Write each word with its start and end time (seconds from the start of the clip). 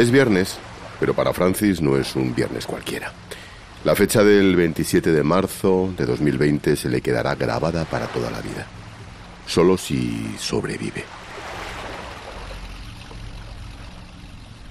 Es 0.00 0.10
viernes, 0.10 0.56
pero 0.98 1.12
para 1.12 1.34
Francis 1.34 1.82
no 1.82 1.98
es 1.98 2.16
un 2.16 2.34
viernes 2.34 2.64
cualquiera. 2.64 3.12
La 3.84 3.94
fecha 3.94 4.24
del 4.24 4.56
27 4.56 5.12
de 5.12 5.22
marzo 5.22 5.92
de 5.94 6.06
2020 6.06 6.74
se 6.74 6.88
le 6.88 7.02
quedará 7.02 7.34
grabada 7.34 7.84
para 7.84 8.06
toda 8.06 8.30
la 8.30 8.40
vida. 8.40 8.66
Solo 9.46 9.76
si 9.76 10.34
sobrevive. 10.38 11.04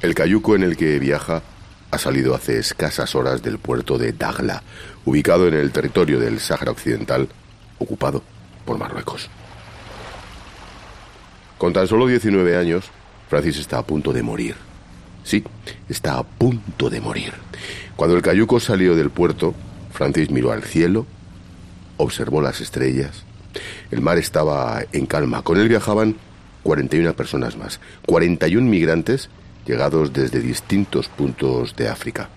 El 0.02 0.16
cayuco 0.16 0.56
en 0.56 0.64
el 0.64 0.76
que 0.76 0.98
viaja 0.98 1.44
ha 1.92 1.98
salido 2.00 2.34
hace 2.34 2.58
escasas 2.58 3.14
horas 3.14 3.44
del 3.44 3.60
puerto 3.60 4.00
de 4.00 4.14
Dagla, 4.14 4.64
ubicado 5.06 5.48
en 5.48 5.54
el 5.54 5.72
territorio 5.72 6.20
del 6.20 6.40
Sáhara 6.40 6.72
Occidental, 6.72 7.30
ocupado 7.78 8.24
por 8.66 8.80
Marruecos. 8.80 9.30
Con 11.60 11.72
tan 11.72 11.88
solo 11.88 12.08
19 12.08 12.58
años, 12.58 12.86
Francis 13.30 13.60
está 13.60 13.78
a 13.78 13.86
punto 13.86 14.12
de 14.12 14.24
morir. 14.24 14.69
Sí, 15.24 15.44
está 15.88 16.18
a 16.18 16.24
punto 16.24 16.90
de 16.90 17.02
morir. 17.02 17.34
Cuando 17.96 18.16
el 18.16 18.22
cayuco 18.22 18.60
salió 18.60 18.96
del 18.96 19.10
puerto, 19.10 19.54
Francis 19.92 20.30
miró 20.32 20.52
al 20.52 20.64
cielo, 20.64 21.06
observó 21.98 22.42
las 22.42 22.62
estrellas. 22.62 23.24
El 23.92 24.02
mar 24.02 24.18
estaba 24.18 24.84
en 24.92 25.06
calma. 25.06 25.42
Con 25.42 25.60
él 25.60 25.68
viajaban 25.68 26.16
41 26.64 27.14
personas 27.14 27.58
más, 27.58 27.80
41 28.06 28.68
migrantes 28.70 29.30
llegados 29.66 30.14
desde 30.14 30.40
distintos 30.40 31.10
puntos 31.10 31.76
de 31.76 31.90
África. 31.90 32.30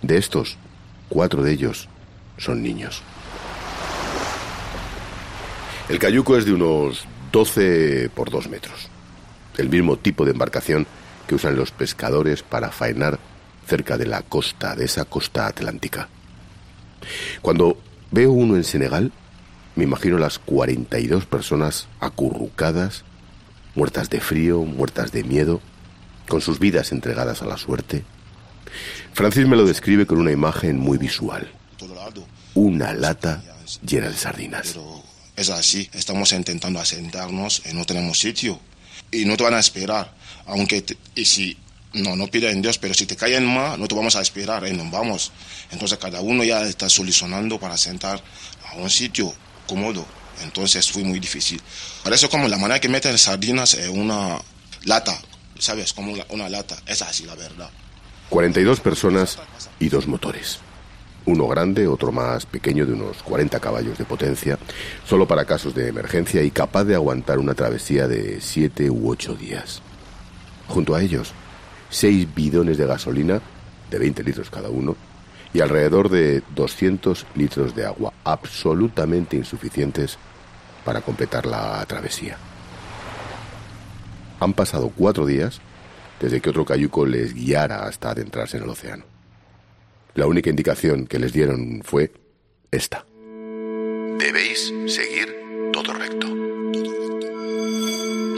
De 0.00 0.16
estos, 0.16 0.56
cuatro 1.08 1.42
de 1.42 1.52
ellos 1.52 1.88
son 2.38 2.62
niños. 2.62 3.02
El 5.88 5.98
cayuco 5.98 6.36
es 6.36 6.44
de 6.44 6.54
unos 6.54 7.04
12 7.32 8.10
por 8.14 8.30
2 8.30 8.48
metros. 8.48 8.88
El 9.58 9.68
mismo 9.68 9.96
tipo 9.96 10.24
de 10.24 10.32
embarcación 10.32 10.86
que 11.32 11.36
usan 11.36 11.56
los 11.56 11.70
pescadores 11.70 12.42
para 12.42 12.70
faenar 12.70 13.18
cerca 13.66 13.96
de 13.96 14.04
la 14.04 14.20
costa, 14.20 14.76
de 14.76 14.84
esa 14.84 15.06
costa 15.06 15.46
atlántica. 15.46 16.10
Cuando 17.40 17.78
veo 18.10 18.32
uno 18.32 18.56
en 18.56 18.64
Senegal, 18.64 19.12
me 19.74 19.84
imagino 19.84 20.18
las 20.18 20.38
42 20.38 21.24
personas 21.24 21.88
acurrucadas, 22.00 23.04
muertas 23.74 24.10
de 24.10 24.20
frío, 24.20 24.60
muertas 24.60 25.10
de 25.10 25.24
miedo, 25.24 25.62
con 26.28 26.42
sus 26.42 26.58
vidas 26.58 26.92
entregadas 26.92 27.40
a 27.40 27.46
la 27.46 27.56
suerte. 27.56 28.04
Francis 29.14 29.46
me 29.46 29.56
lo 29.56 29.64
describe 29.64 30.04
con 30.04 30.18
una 30.18 30.32
imagen 30.32 30.78
muy 30.78 30.98
visual. 30.98 31.50
Una 32.52 32.92
lata 32.92 33.42
llena 33.80 34.10
de 34.10 34.16
sardinas. 34.18 34.78
Es 35.34 35.48
así, 35.48 35.88
estamos 35.94 36.30
intentando 36.34 36.78
asentarnos 36.78 37.62
y 37.64 37.72
no 37.72 37.86
tenemos 37.86 38.18
sitio. 38.18 38.60
Y 39.12 39.24
no 39.26 39.36
te 39.36 39.44
van 39.44 39.54
a 39.54 39.60
esperar, 39.60 40.12
aunque 40.46 40.82
te- 40.82 40.96
y 41.14 41.24
si 41.24 41.56
no, 41.92 42.16
no 42.16 42.26
piden 42.26 42.60
Dios, 42.62 42.78
pero 42.78 42.94
si 42.94 43.06
te 43.06 43.14
caen 43.14 43.44
más, 43.46 43.78
no 43.78 43.86
te 43.86 43.94
vamos 43.94 44.16
a 44.16 44.22
esperar 44.22 44.66
y 44.66 44.72
nos 44.72 44.90
vamos. 44.90 45.30
Entonces 45.70 45.98
cada 45.98 46.20
uno 46.22 46.42
ya 46.42 46.62
está 46.62 46.88
solucionando 46.88 47.60
para 47.60 47.76
sentar 47.76 48.20
a 48.70 48.74
un 48.76 48.88
sitio 48.90 49.32
cómodo. 49.66 50.04
Entonces 50.42 50.90
fue 50.90 51.04
muy 51.04 51.20
difícil. 51.20 51.60
Parece 52.02 52.28
como 52.28 52.48
la 52.48 52.56
manera 52.56 52.80
que 52.80 52.88
meten 52.88 53.16
sardinas 53.18 53.74
en 53.74 53.96
una 53.98 54.40
lata, 54.84 55.20
¿sabes? 55.58 55.92
Como 55.92 56.12
una, 56.14 56.24
una 56.30 56.48
lata. 56.48 56.76
Es 56.86 57.02
así, 57.02 57.24
la 57.24 57.34
verdad. 57.34 57.70
42 58.30 58.80
personas 58.80 59.38
y 59.78 59.88
dos 59.90 60.06
motores. 60.08 60.58
Uno 61.24 61.46
grande, 61.46 61.86
otro 61.86 62.10
más 62.10 62.46
pequeño 62.46 62.84
de 62.84 62.94
unos 62.94 63.22
40 63.22 63.60
caballos 63.60 63.96
de 63.96 64.04
potencia, 64.04 64.58
solo 65.04 65.26
para 65.28 65.44
casos 65.44 65.74
de 65.74 65.88
emergencia 65.88 66.42
y 66.42 66.50
capaz 66.50 66.84
de 66.84 66.96
aguantar 66.96 67.38
una 67.38 67.54
travesía 67.54 68.08
de 68.08 68.40
7 68.40 68.90
u 68.90 69.08
8 69.08 69.34
días. 69.36 69.82
Junto 70.66 70.94
a 70.94 71.02
ellos, 71.02 71.32
seis 71.90 72.26
bidones 72.34 72.76
de 72.78 72.86
gasolina, 72.86 73.40
de 73.90 73.98
20 73.98 74.24
litros 74.24 74.50
cada 74.50 74.68
uno, 74.68 74.96
y 75.54 75.60
alrededor 75.60 76.08
de 76.08 76.42
200 76.54 77.26
litros 77.36 77.76
de 77.76 77.86
agua, 77.86 78.12
absolutamente 78.24 79.36
insuficientes 79.36 80.18
para 80.84 81.02
completar 81.02 81.46
la 81.46 81.84
travesía. 81.86 82.36
Han 84.40 84.54
pasado 84.54 84.90
cuatro 84.96 85.24
días 85.26 85.60
desde 86.20 86.40
que 86.40 86.50
otro 86.50 86.64
cayuco 86.64 87.06
les 87.06 87.34
guiara 87.34 87.84
hasta 87.84 88.10
adentrarse 88.10 88.56
en 88.56 88.64
el 88.64 88.70
océano. 88.70 89.11
La 90.14 90.26
única 90.26 90.50
indicación 90.50 91.06
que 91.06 91.18
les 91.18 91.32
dieron 91.32 91.82
fue 91.84 92.12
esta. 92.70 93.06
Debéis 94.18 94.72
seguir 94.86 95.34
todo 95.72 95.92
recto. 95.94 96.26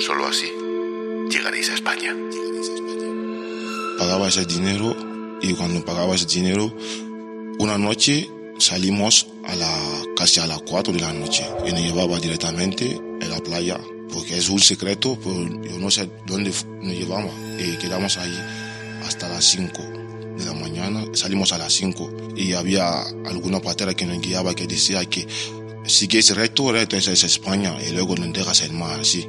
Solo 0.01 0.27
así 0.27 0.51
llegaréis 1.31 1.71
a 1.71 1.75
España. 1.75 2.15
pagaba 3.99 4.29
ese 4.29 4.45
dinero 4.45 4.95
y 5.43 5.55
cuando 5.55 5.85
pagaba 5.85 6.15
ese 6.15 6.27
dinero, 6.27 6.73
una 7.59 7.79
noche 7.79 8.29
salimos 8.59 9.27
a 9.45 9.55
la 9.57 9.77
casi 10.17 10.41
a 10.41 10.47
las 10.47 10.63
4 10.63 10.93
de 10.93 11.01
la 11.01 11.13
noche 11.13 11.45
y 11.67 11.73
nos 11.73 11.81
llevaba 11.81 12.19
directamente 12.21 13.01
a 13.23 13.27
la 13.27 13.39
playa 13.39 13.79
porque 14.13 14.39
es 14.39 14.49
un 14.49 14.61
secreto, 14.61 15.19
pero 15.23 15.63
yo 15.63 15.79
no 15.79 15.91
sé 15.91 16.09
dónde 16.27 16.53
nos 16.83 16.95
llevamos 16.95 17.33
y 17.59 17.77
quedamos 17.79 18.17
ahí 18.17 18.39
hasta 19.05 19.29
las 19.29 19.45
5 19.45 19.83
de 19.83 19.94
la 19.94 19.94
mañana, 19.94 19.94
salimos 21.25 21.55
a 21.55 21.59
las 21.59 21.73
5 21.73 22.35
y 22.37 22.53
había 22.53 23.01
alguna 23.25 23.59
patera 23.59 23.95
que 23.95 24.05
nos 24.05 24.21
guiaba 24.21 24.53
que 24.53 24.67
decía 24.67 25.03
que 25.07 25.27
sigues 25.87 26.37
recto, 26.37 26.71
recto 26.71 26.99
es 26.99 27.09
España 27.25 27.75
y 27.83 27.93
luego 27.93 28.15
nos 28.15 28.31
dejas 28.31 28.61
el 28.61 28.75
mar 28.75 29.01
así. 29.01 29.27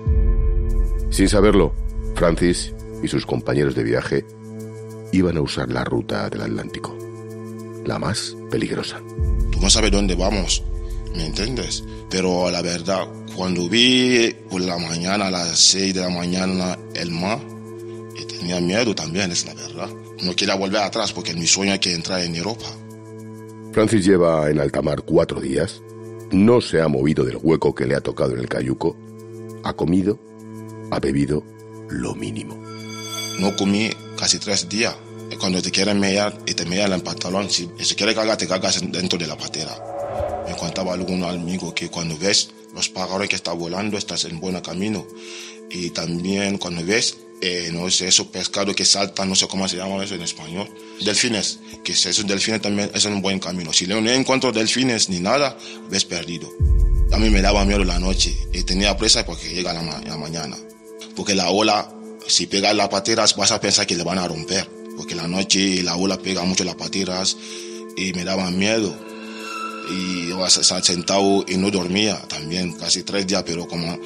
Sin 1.09 1.29
saberlo, 1.29 1.73
Francis 2.13 2.73
y 3.01 3.07
sus 3.07 3.25
compañeros 3.25 3.75
de 3.75 3.83
viaje 3.83 4.25
iban 5.13 5.37
a 5.37 5.41
usar 5.41 5.69
la 5.71 5.85
ruta 5.85 6.29
del 6.29 6.41
Atlántico, 6.41 6.93
la 7.85 7.97
más 7.97 8.35
peligrosa. 8.51 9.01
tú 9.53 9.61
no 9.61 9.69
sabes 9.69 9.91
dónde 9.91 10.15
vamos, 10.15 10.63
¿me 11.15 11.27
entiendes? 11.27 11.81
Pero 12.09 12.51
la 12.51 12.61
verdad, 12.61 13.07
cuando 13.37 13.69
vi 13.69 14.35
por 14.49 14.59
la 14.59 14.77
mañana, 14.77 15.27
a 15.27 15.31
las 15.31 15.57
6 15.59 15.93
de 15.93 16.01
la 16.01 16.09
mañana, 16.09 16.77
el 16.93 17.11
mar, 17.11 17.39
y 18.15 18.25
tenía 18.25 18.59
miedo 18.61 18.95
también, 18.95 19.31
es 19.31 19.45
la 19.45 19.53
verdad. 19.53 19.89
No 20.23 20.35
quería 20.35 20.55
volver 20.55 20.81
atrás 20.81 21.11
porque 21.13 21.33
mi 21.33 21.47
sueño 21.47 21.73
es 21.73 21.79
que 21.79 21.93
entrar 21.93 22.21
en 22.21 22.35
Europa. 22.35 22.65
Francis 23.73 24.05
lleva 24.05 24.49
en 24.49 24.59
alta 24.59 24.81
mar 24.81 25.01
cuatro 25.03 25.41
días, 25.41 25.81
no 26.31 26.61
se 26.61 26.81
ha 26.81 26.87
movido 26.87 27.25
del 27.25 27.37
hueco 27.41 27.75
que 27.75 27.85
le 27.85 27.95
ha 27.95 28.01
tocado 28.01 28.33
en 28.33 28.39
el 28.39 28.47
cayuco, 28.47 28.95
ha 29.63 29.73
comido, 29.73 30.19
ha 30.91 30.99
bebido 30.99 31.43
lo 31.89 32.15
mínimo. 32.15 32.55
No 33.39 33.55
comí 33.55 33.89
casi 34.17 34.39
tres 34.39 34.69
días. 34.69 34.95
Cuando 35.39 35.61
te 35.61 35.71
quieren 35.71 35.99
mear 35.99 36.37
y 36.45 36.53
te 36.53 36.65
mean 36.65 36.93
el 36.93 37.01
pantalón, 37.01 37.49
si, 37.49 37.69
y 37.77 37.83
si 37.83 37.95
quieres 37.95 38.15
cagar, 38.15 38.37
te 38.37 38.47
cagas 38.47 38.79
dentro 38.91 39.19
de 39.19 39.27
la 39.27 39.37
patera. 39.37 39.75
Me 40.47 40.55
contaba 40.55 40.93
algún 40.93 41.23
amigo 41.23 41.73
que 41.73 41.89
cuando 41.89 42.17
ves 42.17 42.51
los 42.73 42.89
pájaros 42.89 43.27
que 43.27 43.35
están 43.35 43.57
volando, 43.57 43.97
estás 43.97 44.25
en 44.25 44.39
buen 44.39 44.59
camino. 44.61 45.05
Y 45.69 45.89
también 45.89 46.57
cuando 46.57 46.85
ves, 46.85 47.17
eh, 47.41 47.69
no 47.71 47.89
sé, 47.91 48.07
esos 48.07 48.27
pescados 48.27 48.75
que 48.75 48.85
saltan, 48.85 49.29
no 49.29 49.35
sé 49.35 49.47
cómo 49.47 49.67
se 49.67 49.77
llama 49.77 50.03
eso 50.03 50.15
en 50.15 50.21
español, 50.21 50.69
delfines, 51.01 51.59
que 51.83 51.91
esos 51.91 52.25
delfines 52.25 52.61
también 52.61 52.89
es 52.93 53.05
un 53.05 53.21
buen 53.21 53.39
camino. 53.39 53.71
Si 53.73 53.85
no 53.87 53.97
encuentro 54.09 54.51
delfines 54.51 55.09
ni 55.09 55.19
nada, 55.19 55.57
ves 55.89 56.05
perdido. 56.05 56.49
A 57.11 57.17
mí 57.17 57.29
me 57.29 57.41
daba 57.41 57.63
miedo 57.65 57.83
la 57.83 57.99
noche 57.99 58.35
y 58.51 58.63
tenía 58.63 58.97
presa 58.97 59.25
porque 59.25 59.49
llega 59.49 59.73
la, 59.73 59.81
ma- 59.81 60.01
la 60.05 60.17
mañana. 60.17 60.57
Porque 61.15 61.35
la 61.35 61.49
ola, 61.49 61.89
si 62.27 62.47
pega 62.47 62.73
las 62.73 62.89
pateras, 62.89 63.35
vas 63.35 63.51
a 63.51 63.61
pensar 63.61 63.85
que 63.85 63.95
le 63.95 64.03
van 64.03 64.17
a 64.17 64.27
romper. 64.27 64.67
Porque 64.97 65.13
la 65.13 65.27
noche 65.27 65.83
la 65.83 65.95
ola 65.95 66.17
pega 66.17 66.43
mucho 66.43 66.63
las 66.63 66.75
pateras 66.75 67.37
y 67.95 68.11
me 68.13 68.23
daba 68.23 68.49
miedo. 68.49 68.95
Y 69.91 70.29
yo 70.29 70.49
sentado 70.49 71.45
y 71.47 71.57
no 71.57 71.69
dormía 71.69 72.19
también, 72.27 72.73
casi 72.73 73.03
tres 73.03 73.27
días, 73.27 73.43
pero 73.45 73.67
como 73.67 73.99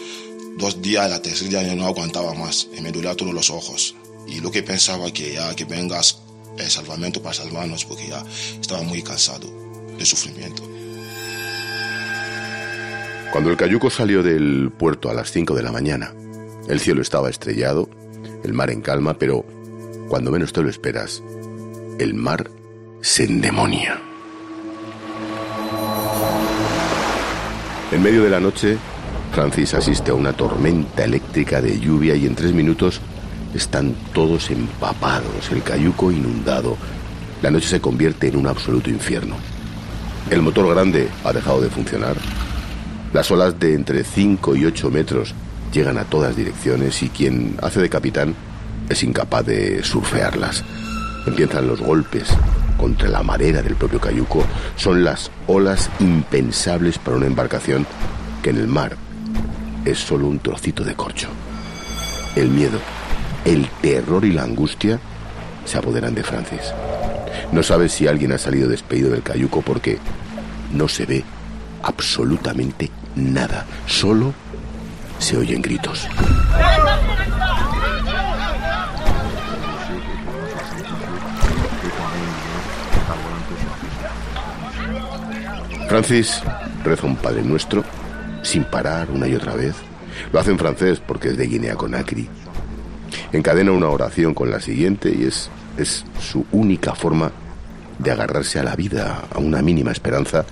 dos 0.59 0.81
días, 0.81 1.09
la 1.09 1.21
tercer 1.21 1.49
día 1.49 1.63
no 1.73 1.85
aguantaba 1.85 2.33
más 2.33 2.67
y 2.77 2.81
me 2.81 2.91
dolía 2.91 3.15
todos 3.15 3.33
los 3.33 3.49
ojos. 3.49 3.95
Y 4.27 4.41
lo 4.41 4.51
que 4.51 4.61
pensaba 4.61 5.11
que 5.11 5.33
ya 5.33 5.55
que 5.55 5.65
vengas 5.65 6.19
el 6.57 6.69
salvamento 6.69 7.21
para 7.21 7.33
salvarnos, 7.33 7.85
porque 7.85 8.09
ya 8.09 8.23
estaba 8.59 8.83
muy 8.83 9.01
cansado 9.01 9.47
de 9.97 10.05
sufrimiento. 10.05 10.61
Cuando 13.31 13.49
el 13.49 13.57
cayuco 13.57 13.89
salió 13.89 14.21
del 14.21 14.71
puerto 14.77 15.09
a 15.09 15.13
las 15.13 15.31
5 15.31 15.55
de 15.55 15.63
la 15.63 15.71
mañana, 15.71 16.13
el 16.67 16.79
cielo 16.79 17.01
estaba 17.01 17.29
estrellado, 17.29 17.89
el 18.43 18.53
mar 18.53 18.69
en 18.69 18.81
calma, 18.81 19.17
pero 19.17 19.45
cuando 20.09 20.31
menos 20.31 20.51
te 20.51 20.61
lo 20.61 20.69
esperas, 20.69 21.23
el 21.99 22.13
mar 22.13 22.49
se 23.01 23.23
endemonia. 23.23 24.01
En 27.91 28.03
medio 28.03 28.23
de 28.23 28.29
la 28.29 28.39
noche, 28.39 28.77
Francis 29.31 29.73
asiste 29.73 30.11
a 30.11 30.15
una 30.15 30.33
tormenta 30.33 31.03
eléctrica 31.03 31.61
de 31.61 31.79
lluvia 31.79 32.15
y 32.15 32.25
en 32.25 32.35
tres 32.35 32.51
minutos 32.51 32.99
están 33.53 33.95
todos 34.13 34.49
empapados, 34.49 35.51
el 35.51 35.63
cayuco 35.63 36.11
inundado. 36.11 36.77
La 37.41 37.51
noche 37.51 37.67
se 37.67 37.81
convierte 37.81 38.27
en 38.27 38.37
un 38.37 38.47
absoluto 38.47 38.89
infierno. 38.89 39.35
El 40.29 40.41
motor 40.41 40.67
grande 40.73 41.09
ha 41.23 41.31
dejado 41.31 41.61
de 41.61 41.69
funcionar. 41.69 42.15
Las 43.13 43.31
olas 43.31 43.59
de 43.59 43.73
entre 43.73 44.03
5 44.03 44.55
y 44.55 44.65
8 44.65 44.91
metros 44.91 45.33
llegan 45.71 45.97
a 45.97 46.05
todas 46.05 46.35
direcciones 46.35 47.01
y 47.01 47.09
quien 47.09 47.55
hace 47.61 47.79
de 47.81 47.89
capitán 47.89 48.35
es 48.89 49.03
incapaz 49.03 49.45
de 49.45 49.83
surfearlas. 49.83 50.63
Empiezan 51.25 51.67
los 51.67 51.81
golpes 51.81 52.29
contra 52.77 53.09
la 53.09 53.23
madera 53.23 53.61
del 53.61 53.75
propio 53.75 53.99
cayuco. 53.99 54.43
Son 54.75 55.03
las 55.03 55.31
olas 55.47 55.89
impensables 55.99 56.97
para 56.97 57.17
una 57.17 57.27
embarcación 57.27 57.85
que 58.43 58.49
en 58.51 58.57
el 58.57 58.67
mar 58.67 58.95
es 59.85 59.99
solo 59.99 60.27
un 60.27 60.39
trocito 60.39 60.83
de 60.83 60.95
corcho. 60.95 61.29
El 62.35 62.49
miedo, 62.49 62.79
el 63.45 63.67
terror 63.81 64.25
y 64.25 64.31
la 64.31 64.43
angustia 64.43 64.99
se 65.65 65.77
apoderan 65.77 66.15
de 66.15 66.23
Francis. 66.23 66.73
No 67.51 67.63
sabe 67.63 67.89
si 67.89 68.07
alguien 68.07 68.31
ha 68.31 68.37
salido 68.37 68.67
despedido 68.67 69.11
del 69.11 69.23
cayuco 69.23 69.61
porque 69.61 69.97
no 70.71 70.87
se 70.87 71.05
ve 71.05 71.23
absolutamente 71.83 72.91
nada. 73.15 73.65
Solo 73.85 74.33
se 75.17 75.37
oyen 75.37 75.61
gritos. 75.61 76.07
Francis 85.87 86.43
reza 86.83 87.07
un 87.07 87.15
Padre 87.15 87.41
Nuestro 87.41 87.83
sin 88.49 88.63
parar 88.63 89.11
una 89.11 89.27
y 89.27 89.35
otra 89.35 89.53
vez. 89.55 89.75
Lo 90.33 90.39
hace 90.39 90.49
en 90.51 90.57
francés 90.57 90.99
porque 91.05 91.29
es 91.29 91.37
de 91.37 91.45
Guinea 91.45 91.75
Conakry. 91.75 92.27
Encadena 93.31 93.71
una 93.71 93.89
oración 93.89 94.33
con 94.33 94.49
la 94.49 94.59
siguiente 94.59 95.15
y 95.15 95.25
es, 95.25 95.49
es 95.77 96.03
su 96.19 96.45
única 96.51 96.95
forma 96.95 97.31
de 97.99 98.11
agarrarse 98.11 98.59
a 98.59 98.63
la 98.63 98.75
vida, 98.75 99.23
a 99.31 99.37
una 99.37 99.61
mínima 99.61 99.91
esperanza, 99.91 100.45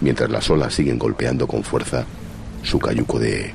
mientras 0.00 0.30
las 0.30 0.48
olas 0.48 0.72
siguen 0.72 0.98
golpeando 0.98 1.46
con 1.46 1.62
fuerza 1.62 2.06
su 2.62 2.78
cayuco 2.78 3.18
de, 3.18 3.52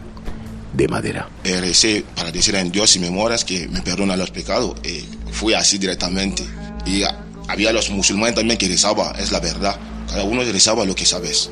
de 0.73 0.87
madera. 0.87 1.27
Recé 1.43 2.05
para 2.15 2.31
decir 2.31 2.55
a 2.55 2.63
Dios 2.63 2.91
si 2.91 2.99
me 2.99 3.09
mueras 3.09 3.43
que 3.43 3.67
me 3.67 3.81
perdona 3.81 4.15
los 4.15 4.29
pecados. 4.29 4.75
Y 4.83 5.05
fui 5.31 5.55
así 5.55 5.79
directamente. 5.79 6.43
Y 6.85 7.03
había 7.47 7.73
los 7.73 7.89
musulmanes 7.89 8.35
también 8.35 8.59
que 8.59 8.67
rezaban, 8.67 9.15
es 9.19 9.31
la 9.31 9.39
verdad. 9.39 9.75
Cada 10.07 10.23
uno 10.23 10.43
rezaba 10.43 10.85
lo 10.85 10.93
que 10.93 11.05
sabes. 11.05 11.49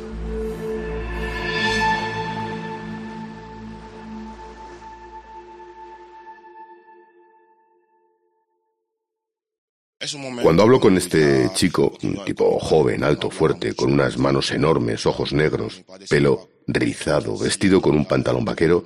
Cuando 10.42 10.64
hablo 10.64 10.80
con 10.80 10.98
este 10.98 11.50
chico, 11.54 11.98
un 12.04 12.24
tipo 12.26 12.60
joven, 12.60 13.04
alto, 13.04 13.30
fuerte, 13.30 13.74
con 13.74 13.92
unas 13.92 14.18
manos 14.18 14.52
enormes, 14.52 15.06
ojos 15.06 15.34
negros, 15.34 15.84
pelo 16.10 16.50
rizado, 16.68 17.38
vestido 17.38 17.82
con 17.82 17.96
un 17.96 18.06
pantalón 18.06 18.46
vaquero 18.46 18.86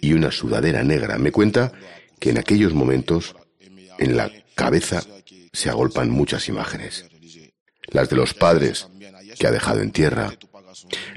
y 0.00 0.12
una 0.12 0.30
sudadera 0.30 0.82
negra, 0.82 1.18
me 1.18 1.32
cuenta 1.32 1.72
que 2.18 2.30
en 2.30 2.38
aquellos 2.38 2.74
momentos 2.74 3.36
en 3.98 4.16
la 4.16 4.30
cabeza 4.54 5.02
se 5.52 5.70
agolpan 5.70 6.10
muchas 6.10 6.48
imágenes. 6.48 7.06
Las 7.88 8.08
de 8.08 8.16
los 8.16 8.34
padres 8.34 8.88
que 9.38 9.46
ha 9.46 9.52
dejado 9.52 9.80
en 9.80 9.92
tierra, 9.92 10.32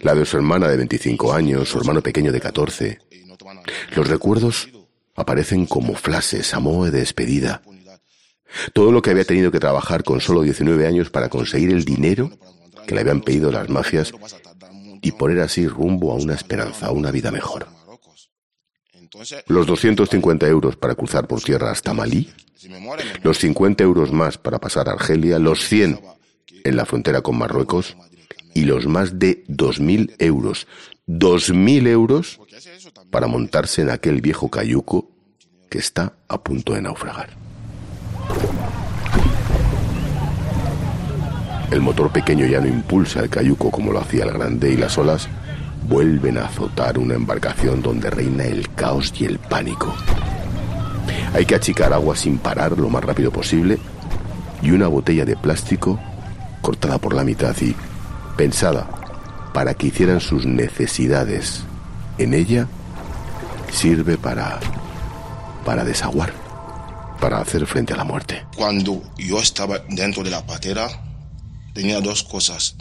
la 0.01 0.15
de 0.15 0.25
su 0.25 0.37
hermana 0.37 0.67
de 0.67 0.77
25 0.77 1.33
años, 1.33 1.69
su 1.69 1.77
hermano 1.77 2.01
pequeño 2.01 2.31
de 2.31 2.39
14. 2.39 2.99
Los 3.95 4.07
recuerdos 4.07 4.69
aparecen 5.15 5.65
como 5.65 5.95
flashes 5.95 6.53
a 6.53 6.59
modo 6.59 6.85
de 6.85 6.99
despedida, 6.99 7.61
todo 8.73 8.91
lo 8.91 9.01
que 9.01 9.11
había 9.11 9.25
tenido 9.25 9.51
que 9.51 9.59
trabajar 9.59 10.03
con 10.03 10.21
solo 10.21 10.41
19 10.41 10.87
años 10.87 11.09
para 11.09 11.29
conseguir 11.29 11.71
el 11.71 11.85
dinero 11.85 12.31
que 12.87 12.95
le 12.95 13.01
habían 13.01 13.21
pedido 13.21 13.51
las 13.51 13.69
mafias 13.69 14.11
y 15.01 15.11
poner 15.11 15.39
así 15.41 15.67
rumbo 15.67 16.11
a 16.11 16.15
una 16.15 16.33
esperanza, 16.33 16.87
a 16.87 16.91
una 16.91 17.11
vida 17.11 17.31
mejor. 17.31 17.67
Los 19.47 19.67
250 19.67 20.47
euros 20.47 20.75
para 20.75 20.95
cruzar 20.95 21.27
por 21.27 21.41
tierra 21.41 21.71
hasta 21.71 21.93
Malí, 21.93 22.29
los 23.23 23.37
50 23.39 23.83
euros 23.83 24.11
más 24.11 24.37
para 24.37 24.59
pasar 24.59 24.89
a 24.89 24.93
Argelia, 24.93 25.39
los 25.39 25.67
100 25.67 25.99
en 26.63 26.75
la 26.75 26.85
frontera 26.85 27.21
con 27.21 27.37
Marruecos 27.37 27.95
y 28.53 28.65
los 28.65 28.87
más 28.87 29.19
de 29.19 29.45
2.000 29.47 30.15
euros, 30.19 30.67
2.000 31.07 31.87
euros 31.87 32.39
para 33.09 33.27
montarse 33.27 33.81
en 33.81 33.89
aquel 33.89 34.21
viejo 34.21 34.49
cayuco 34.49 35.11
que 35.69 35.77
está 35.77 36.13
a 36.27 36.43
punto 36.43 36.73
de 36.73 36.81
naufragar. 36.81 37.48
El 41.71 41.81
motor 41.81 42.11
pequeño 42.11 42.45
ya 42.45 42.59
no 42.59 42.67
impulsa 42.67 43.19
el 43.19 43.29
cayuco 43.29 43.69
como 43.69 43.91
lo 43.91 43.99
hacía 43.99 44.23
el 44.23 44.31
grande 44.31 44.71
y 44.71 44.77
las 44.77 44.97
olas 44.97 45.27
vuelven 45.87 46.37
a 46.37 46.45
azotar 46.45 46.97
una 46.97 47.13
embarcación 47.13 47.81
donde 47.81 48.09
reina 48.09 48.45
el 48.45 48.69
caos 48.69 49.13
y 49.19 49.25
el 49.25 49.37
pánico. 49.37 49.93
Hay 51.33 51.45
que 51.45 51.55
achicar 51.55 51.93
agua 51.93 52.15
sin 52.15 52.37
parar 52.39 52.77
lo 52.77 52.89
más 52.89 53.03
rápido 53.03 53.31
posible 53.31 53.77
y 54.61 54.71
una 54.71 54.87
botella 54.87 55.25
de 55.25 55.35
plástico 55.35 55.99
cortada 56.61 56.97
por 56.97 57.13
la 57.13 57.23
mitad 57.23 57.55
y 57.61 57.75
pensada 58.35 58.87
para 59.53 59.73
que 59.73 59.87
hicieran 59.87 60.21
sus 60.21 60.45
necesidades 60.45 61.63
en 62.17 62.33
ella 62.33 62.67
sirve 63.71 64.17
para 64.17 64.59
para 65.65 65.83
desaguar, 65.83 66.31
para 67.19 67.39
hacer 67.39 67.65
frente 67.65 67.93
a 67.93 67.97
la 67.97 68.03
muerte. 68.03 68.45
Cuando 68.55 69.01
yo 69.17 69.39
estaba 69.39 69.79
dentro 69.89 70.23
de 70.23 70.31
la 70.31 70.45
patera, 70.45 70.89
tenía 71.73 72.01
dos 72.01 72.23
cosas. 72.23 72.75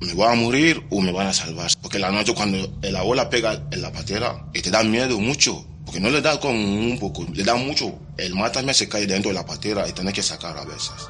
Me 0.00 0.14
voy 0.14 0.26
a 0.26 0.34
morir 0.34 0.82
o 0.90 1.00
me 1.00 1.12
van 1.12 1.26
a 1.26 1.32
salvar. 1.32 1.70
Porque 1.82 1.98
la 1.98 2.10
noche 2.10 2.34
cuando 2.34 2.78
el 2.82 2.96
ola 2.96 3.28
pega 3.28 3.66
en 3.70 3.82
la 3.82 3.92
patera 3.92 4.46
y 4.54 4.62
te 4.62 4.70
da 4.70 4.82
miedo 4.82 5.18
mucho, 5.18 5.64
porque 5.84 6.00
no 6.00 6.10
le 6.10 6.20
da 6.20 6.38
con 6.40 6.54
un 6.54 6.98
poco, 6.98 7.26
le 7.32 7.44
da 7.44 7.54
mucho. 7.56 7.98
El 8.16 8.34
mar 8.34 8.52
también 8.52 8.74
se 8.74 8.88
cae 8.88 9.06
dentro 9.06 9.30
de 9.30 9.34
la 9.34 9.46
patera 9.46 9.88
y 9.88 9.92
tiene 9.92 10.12
que 10.12 10.22
sacar 10.22 10.56
a 10.56 10.64
veces. 10.64 11.08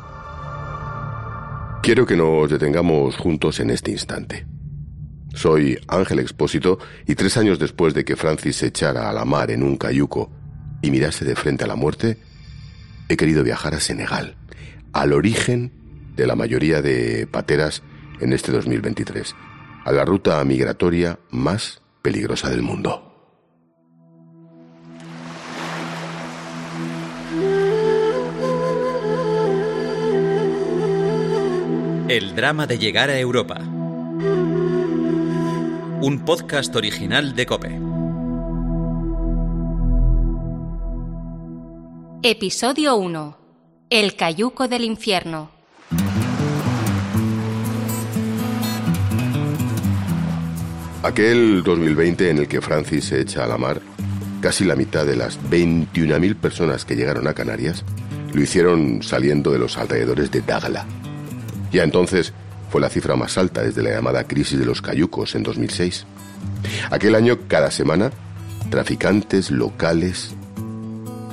Quiero 1.83 2.05
que 2.05 2.17
nos 2.17 2.51
detengamos 2.51 3.17
juntos 3.17 3.59
en 3.61 3.71
este 3.71 3.91
instante. 3.91 4.47
Soy 5.35 5.79
Ángel 5.87 6.19
Expósito 6.19 6.79
y 7.07 7.15
tres 7.15 7.37
años 7.37 7.59
después 7.59 7.95
de 7.95 8.05
que 8.05 8.17
Francis 8.17 8.57
se 8.57 8.67
echara 8.67 9.09
a 9.09 9.13
la 9.13 9.25
mar 9.25 9.51
en 9.51 9.63
un 9.63 9.77
cayuco 9.77 10.31
y 10.83 10.91
mirase 10.91 11.25
de 11.25 11.37
frente 11.37 11.65
a 11.65 11.67
la 11.67 11.77
muerte, 11.77 12.19
he 13.09 13.17
querido 13.17 13.43
viajar 13.43 13.75
a 13.75 13.81
Senegal, 13.81 14.37
al 14.93 15.13
origen 15.13 15.73
de 16.17 16.27
la 16.27 16.37
mayoría 16.37 16.83
de 16.83 17.27
pateras 17.27 17.83
en 18.21 18.33
este 18.33 18.53
2023, 18.53 19.35
a 19.85 19.93
la 19.93 20.05
ruta 20.05 20.43
migratoria 20.45 21.19
más 21.31 21.83
peligrosa 22.03 22.51
del 22.51 22.63
mundo. 22.63 23.07
El 32.09 32.35
drama 32.35 32.67
de 32.67 32.77
llegar 32.79 33.09
a 33.09 33.19
Europa. 33.19 33.61
Un 36.03 36.23
podcast 36.27 36.75
original 36.75 37.37
de 37.37 37.47
Cope. 37.47 37.90
Episodio 42.23 42.97
1. 42.97 43.39
El 43.89 44.15
cayuco 44.15 44.69
del 44.69 44.85
infierno. 44.85 45.51
Aquel 51.03 51.63
2020 51.63 52.29
en 52.29 52.37
el 52.37 52.47
que 52.47 52.61
Francis 52.61 53.07
se 53.07 53.23
echa 53.23 53.45
a 53.45 53.47
la 53.47 53.57
mar, 53.57 53.81
casi 54.43 54.67
la 54.67 54.77
mitad 54.77 55.07
de 55.07 55.17
las 55.17 55.41
21.000 55.41 56.37
personas 56.37 56.85
que 56.85 56.95
llegaron 56.95 57.27
a 57.27 57.33
Canarias 57.33 57.87
lo 58.35 58.43
hicieron 58.43 59.03
saliendo 59.03 59.51
de 59.51 59.59
los 59.59 59.79
alrededores 59.79 60.31
de 60.31 60.43
Dagla. 60.43 60.85
Ya 61.73 61.85
entonces 61.85 62.35
fue 62.69 62.83
la 62.83 62.91
cifra 62.91 63.17
más 63.17 63.39
alta 63.39 63.63
desde 63.63 63.83
la 63.83 63.93
llamada 63.93 64.25
crisis 64.25 64.59
de 64.59 64.67
los 64.67 64.83
cayucos 64.83 65.35
en 65.37 65.43
2006. 65.43 66.05
Aquel 66.91 67.15
año, 67.15 67.39
cada 67.49 67.71
semana, 67.71 68.11
traficantes 68.69 69.51
locales 69.51 70.35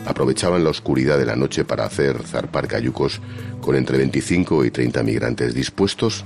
aprovechaban 0.07 0.63
la 0.63 0.69
oscuridad 0.69 1.17
de 1.17 1.25
la 1.25 1.35
noche 1.35 1.65
para 1.65 1.85
hacer 1.85 2.23
zarpar 2.23 2.67
cayucos 2.67 3.19
con 3.61 3.75
entre 3.75 3.97
25 3.97 4.63
y 4.63 4.71
30 4.71 5.03
migrantes 5.03 5.53
dispuestos 5.53 6.23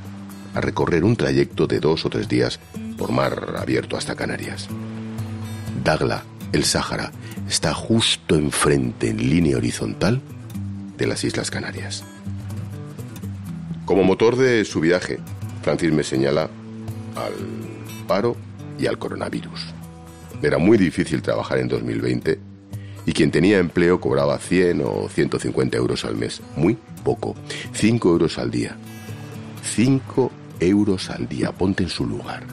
a 0.53 0.61
recorrer 0.61 1.03
un 1.03 1.15
trayecto 1.15 1.65
de 1.65 1.79
dos 1.79 2.05
o 2.05 2.09
tres 2.09 2.27
días 2.27 2.59
por 2.97 3.11
mar 3.11 3.55
abierto 3.57 3.97
hasta 3.97 4.15
Canarias. 4.15 4.67
Dagla, 5.83 6.23
el 6.51 6.63
Sáhara, 6.63 7.11
está 7.49 7.73
justo 7.73 8.35
enfrente 8.35 9.09
en 9.09 9.17
línea 9.17 9.57
horizontal 9.57 10.21
de 10.97 11.07
las 11.07 11.23
Islas 11.23 11.49
Canarias. 11.49 12.03
Como 13.85 14.03
motor 14.03 14.35
de 14.35 14.63
su 14.63 14.79
viaje, 14.79 15.19
Francis 15.63 15.91
me 15.91 16.03
señala 16.03 16.43
al, 17.15 17.33
paro 18.07 18.37
y 18.77 18.85
al 18.85 18.99
coronavirus. 18.99 19.59
Era 20.43 20.59
muy 20.59 20.77
difícil 20.77 21.21
trabajar 21.21 21.57
en 21.57 21.67
2020 21.67 22.50
y 23.11 23.13
quien 23.13 23.29
tenía 23.29 23.57
empleo 23.57 23.99
cobraba 23.99 24.37
100 24.37 24.83
o 24.85 25.09
150 25.09 25.75
euros 25.75 26.05
al 26.05 26.15
mes. 26.15 26.41
Muy 26.55 26.77
poco. 27.03 27.35
5 27.73 28.09
euros 28.09 28.37
al 28.37 28.49
día. 28.49 28.77
5 29.75 30.31
euros 30.61 31.09
al 31.09 31.27
día. 31.27 31.51
Ponte 31.51 31.83
en 31.83 31.89
su 31.89 32.05
lugar. 32.05 32.43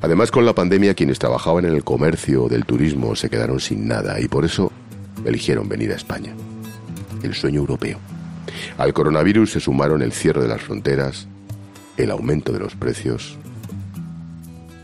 Además, 0.00 0.30
con 0.30 0.46
la 0.46 0.54
pandemia, 0.54 0.94
quienes 0.94 1.18
trabajaban 1.18 1.64
en 1.64 1.74
el 1.74 1.82
comercio 1.82 2.44
o 2.44 2.48
del 2.48 2.64
turismo 2.64 3.16
se 3.16 3.28
quedaron 3.28 3.58
sin 3.58 3.88
nada 3.88 4.20
y 4.20 4.28
por 4.28 4.44
eso 4.44 4.70
eligieron 5.24 5.68
venir 5.68 5.90
a 5.90 5.96
España. 5.96 6.32
El 7.24 7.34
sueño 7.34 7.58
europeo. 7.58 7.98
Al 8.78 8.92
coronavirus 8.92 9.50
se 9.50 9.60
sumaron 9.60 10.02
el 10.02 10.12
cierre 10.12 10.42
de 10.42 10.48
las 10.48 10.62
fronteras, 10.62 11.26
el 11.96 12.12
aumento 12.12 12.52
de 12.52 12.60
los 12.60 12.76
precios. 12.76 13.38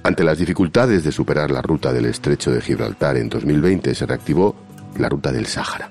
Ante 0.04 0.25
las 0.25 0.38
dificultades 0.38 1.04
de 1.04 1.12
superar 1.12 1.50
la 1.50 1.62
ruta 1.62 1.92
del 1.92 2.06
estrecho 2.06 2.50
de 2.50 2.61
Gibraltar 2.61 3.16
en 3.16 3.28
2020 3.28 3.94
se 3.94 4.06
reactivó 4.06 4.56
la 4.99 5.09
ruta 5.09 5.30
del 5.30 5.47
Sáhara. 5.47 5.88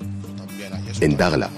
En 0.99 1.15
Dagla, 1.15 1.49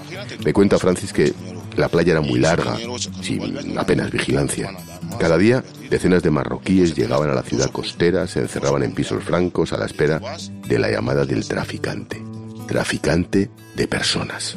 me 0.44 0.52
cuenta 0.52 0.78
Francis 0.78 1.12
que 1.12 1.34
la 1.76 1.88
playa 1.88 2.12
era 2.12 2.20
muy 2.20 2.38
larga, 2.38 2.76
sin 3.20 3.76
apenas 3.76 4.10
vigilancia. 4.10 4.70
Cada 5.18 5.36
día, 5.36 5.64
decenas 5.90 6.22
de 6.22 6.30
marroquíes 6.30 6.94
llegaban 6.94 7.30
a 7.30 7.34
la 7.34 7.42
ciudad 7.42 7.70
costera, 7.70 8.26
se 8.28 8.40
encerraban 8.40 8.84
en 8.84 8.94
pisos 8.94 9.22
francos 9.24 9.72
a 9.72 9.78
la 9.78 9.86
espera 9.86 10.20
de 10.66 10.78
la 10.78 10.90
llamada 10.90 11.24
del 11.24 11.46
traficante. 11.46 12.22
Traficante 12.68 13.50
de 13.74 13.88
personas. 13.88 14.56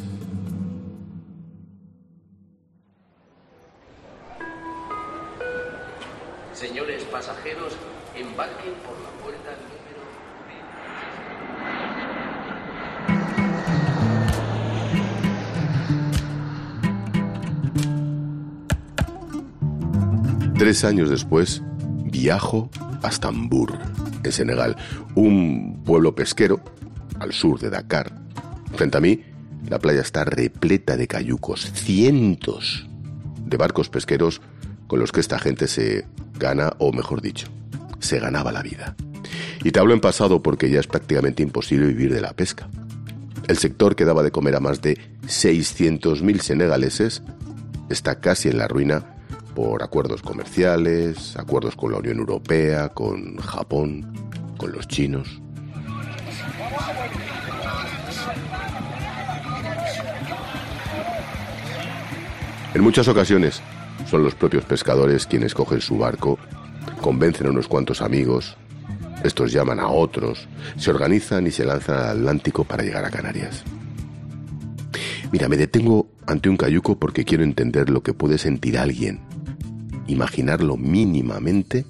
Señores 6.52 7.04
pasajeros, 7.04 7.76
embarquen 8.20 8.74
por 8.84 8.98
la 9.00 9.10
puerta 9.22 9.50
número... 9.62 10.02
Tres 20.58 20.84
años 20.84 21.08
después, 21.08 21.62
viajo 22.04 22.68
a 23.02 23.12
Stambur, 23.12 23.78
en 24.24 24.32
Senegal, 24.32 24.76
un 25.14 25.82
pueblo 25.84 26.14
pesquero 26.14 26.60
al 27.20 27.32
sur 27.32 27.60
de 27.60 27.70
Dakar. 27.70 28.12
Frente 28.74 28.98
a 28.98 29.00
mí, 29.00 29.22
la 29.68 29.78
playa 29.78 30.00
está 30.00 30.24
repleta 30.24 30.96
de 30.96 31.06
cayucos, 31.06 31.70
cientos 31.72 32.88
de 33.44 33.56
barcos 33.56 33.88
pesqueros 33.88 34.40
con 34.88 34.98
los 34.98 35.12
que 35.12 35.20
esta 35.20 35.38
gente 35.38 35.68
se 35.68 36.06
gana, 36.38 36.72
o 36.78 36.92
mejor 36.92 37.20
dicho, 37.20 37.48
se 38.00 38.18
ganaba 38.18 38.52
la 38.52 38.62
vida. 38.62 38.94
Y 39.64 39.72
te 39.72 39.80
hablo 39.80 39.94
en 39.94 40.00
pasado 40.00 40.42
porque 40.42 40.70
ya 40.70 40.80
es 40.80 40.86
prácticamente 40.86 41.42
imposible 41.42 41.86
vivir 41.86 42.12
de 42.12 42.20
la 42.20 42.32
pesca. 42.32 42.68
El 43.48 43.56
sector 43.58 43.96
que 43.96 44.04
daba 44.04 44.22
de 44.22 44.30
comer 44.30 44.56
a 44.56 44.60
más 44.60 44.82
de 44.82 44.98
600.000 45.26 46.40
senegaleses 46.40 47.22
está 47.88 48.20
casi 48.20 48.48
en 48.48 48.58
la 48.58 48.68
ruina 48.68 49.16
por 49.54 49.82
acuerdos 49.82 50.22
comerciales, 50.22 51.36
acuerdos 51.36 51.74
con 51.74 51.92
la 51.92 51.98
Unión 51.98 52.18
Europea, 52.18 52.90
con 52.90 53.36
Japón, 53.38 54.12
con 54.56 54.72
los 54.72 54.86
chinos. 54.86 55.40
En 62.74 62.82
muchas 62.82 63.08
ocasiones 63.08 63.62
son 64.06 64.22
los 64.22 64.34
propios 64.34 64.64
pescadores 64.64 65.26
quienes 65.26 65.54
cogen 65.54 65.80
su 65.80 65.98
barco, 65.98 66.38
convencen 66.98 67.46
a 67.46 67.50
unos 67.50 67.68
cuantos 67.68 68.02
amigos, 68.02 68.56
estos 69.24 69.52
llaman 69.52 69.80
a 69.80 69.88
otros, 69.88 70.48
se 70.76 70.90
organizan 70.90 71.46
y 71.46 71.50
se 71.50 71.64
lanzan 71.64 71.96
al 71.96 72.18
Atlántico 72.18 72.64
para 72.64 72.82
llegar 72.82 73.04
a 73.04 73.10
Canarias. 73.10 73.64
Mira, 75.32 75.48
me 75.48 75.56
detengo 75.56 76.08
ante 76.26 76.48
un 76.48 76.56
cayuco 76.56 76.98
porque 76.98 77.24
quiero 77.24 77.44
entender 77.44 77.90
lo 77.90 78.02
que 78.02 78.14
puede 78.14 78.38
sentir 78.38 78.78
alguien, 78.78 79.20
imaginarlo 80.06 80.76
mínimamente, 80.76 81.84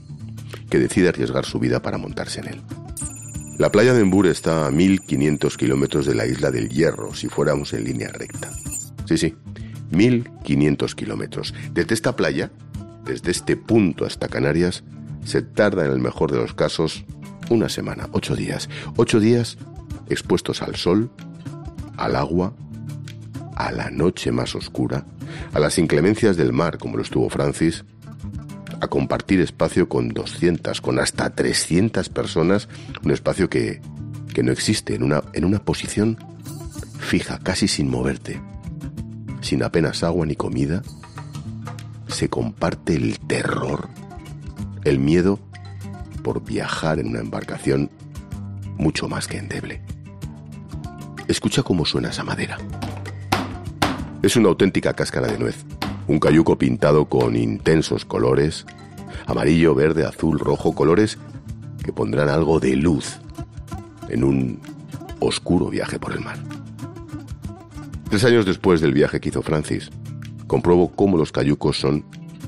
que 0.70 0.78
decide 0.78 1.08
arriesgar 1.08 1.44
su 1.44 1.58
vida 1.58 1.80
para 1.82 1.98
montarse 1.98 2.40
en 2.40 2.48
él. 2.48 2.60
La 3.58 3.70
playa 3.70 3.92
de 3.92 4.00
Embur 4.00 4.26
está 4.26 4.66
a 4.66 4.70
1500 4.70 5.56
kilómetros 5.56 6.06
de 6.06 6.14
la 6.14 6.26
isla 6.26 6.50
del 6.50 6.68
Hierro, 6.68 7.14
si 7.14 7.28
fuéramos 7.28 7.72
en 7.74 7.84
línea 7.84 8.08
recta. 8.08 8.50
Sí, 9.04 9.18
sí, 9.18 9.34
1500 9.90 10.94
kilómetros. 10.94 11.54
Desde 11.72 11.94
esta 11.94 12.14
playa, 12.14 12.50
desde 13.04 13.30
este 13.30 13.56
punto 13.56 14.04
hasta 14.04 14.28
Canarias, 14.28 14.84
se 15.28 15.42
tarda 15.42 15.84
en 15.84 15.92
el 15.92 15.98
mejor 15.98 16.32
de 16.32 16.38
los 16.38 16.54
casos 16.54 17.04
una 17.50 17.68
semana, 17.68 18.08
ocho 18.12 18.34
días. 18.34 18.70
Ocho 18.96 19.20
días 19.20 19.58
expuestos 20.08 20.62
al 20.62 20.76
sol, 20.76 21.10
al 21.98 22.16
agua, 22.16 22.54
a 23.54 23.70
la 23.70 23.90
noche 23.90 24.32
más 24.32 24.54
oscura, 24.54 25.04
a 25.52 25.58
las 25.58 25.78
inclemencias 25.78 26.38
del 26.38 26.54
mar, 26.54 26.78
como 26.78 26.96
lo 26.96 27.02
estuvo 27.02 27.28
Francis, 27.28 27.84
a 28.80 28.88
compartir 28.88 29.42
espacio 29.42 29.86
con 29.86 30.08
200, 30.08 30.80
con 30.80 30.98
hasta 30.98 31.28
300 31.28 32.08
personas, 32.08 32.66
un 33.04 33.10
espacio 33.10 33.50
que, 33.50 33.82
que 34.32 34.42
no 34.42 34.50
existe, 34.50 34.94
en 34.94 35.02
una, 35.02 35.22
en 35.34 35.44
una 35.44 35.58
posición 35.58 36.16
fija, 37.00 37.38
casi 37.42 37.68
sin 37.68 37.90
moverte, 37.90 38.40
sin 39.42 39.62
apenas 39.62 40.02
agua 40.02 40.24
ni 40.24 40.36
comida, 40.36 40.82
se 42.06 42.30
comparte 42.30 42.94
el 42.94 43.18
terror, 43.18 43.90
el 44.84 44.98
miedo 44.98 45.38
por 46.22 46.44
viajar 46.44 46.98
en 46.98 47.08
una 47.08 47.20
embarcación 47.20 47.90
mucho 48.76 49.08
más 49.08 49.26
que 49.26 49.38
endeble. 49.38 49.80
Escucha 51.26 51.62
cómo 51.62 51.84
suena 51.84 52.10
esa 52.10 52.24
madera. 52.24 52.58
Es 54.22 54.36
una 54.36 54.48
auténtica 54.48 54.94
cáscara 54.94 55.28
de 55.28 55.38
nuez, 55.38 55.64
un 56.06 56.18
cayuco 56.18 56.56
pintado 56.58 57.06
con 57.06 57.36
intensos 57.36 58.04
colores, 58.04 58.66
amarillo, 59.26 59.74
verde, 59.74 60.04
azul, 60.04 60.38
rojo, 60.38 60.74
colores 60.74 61.18
que 61.84 61.92
pondrán 61.92 62.28
algo 62.28 62.60
de 62.60 62.76
luz 62.76 63.18
en 64.08 64.24
un 64.24 64.60
oscuro 65.20 65.68
viaje 65.68 65.98
por 65.98 66.12
el 66.12 66.20
mar. 66.20 66.38
Tres 68.08 68.24
años 68.24 68.46
después 68.46 68.80
del 68.80 68.94
viaje 68.94 69.20
que 69.20 69.28
hizo 69.28 69.42
Francis, 69.42 69.90
compruebo 70.46 70.90
cómo 70.92 71.18
los 71.18 71.30
cayucos 71.30 71.78
son 71.78 72.04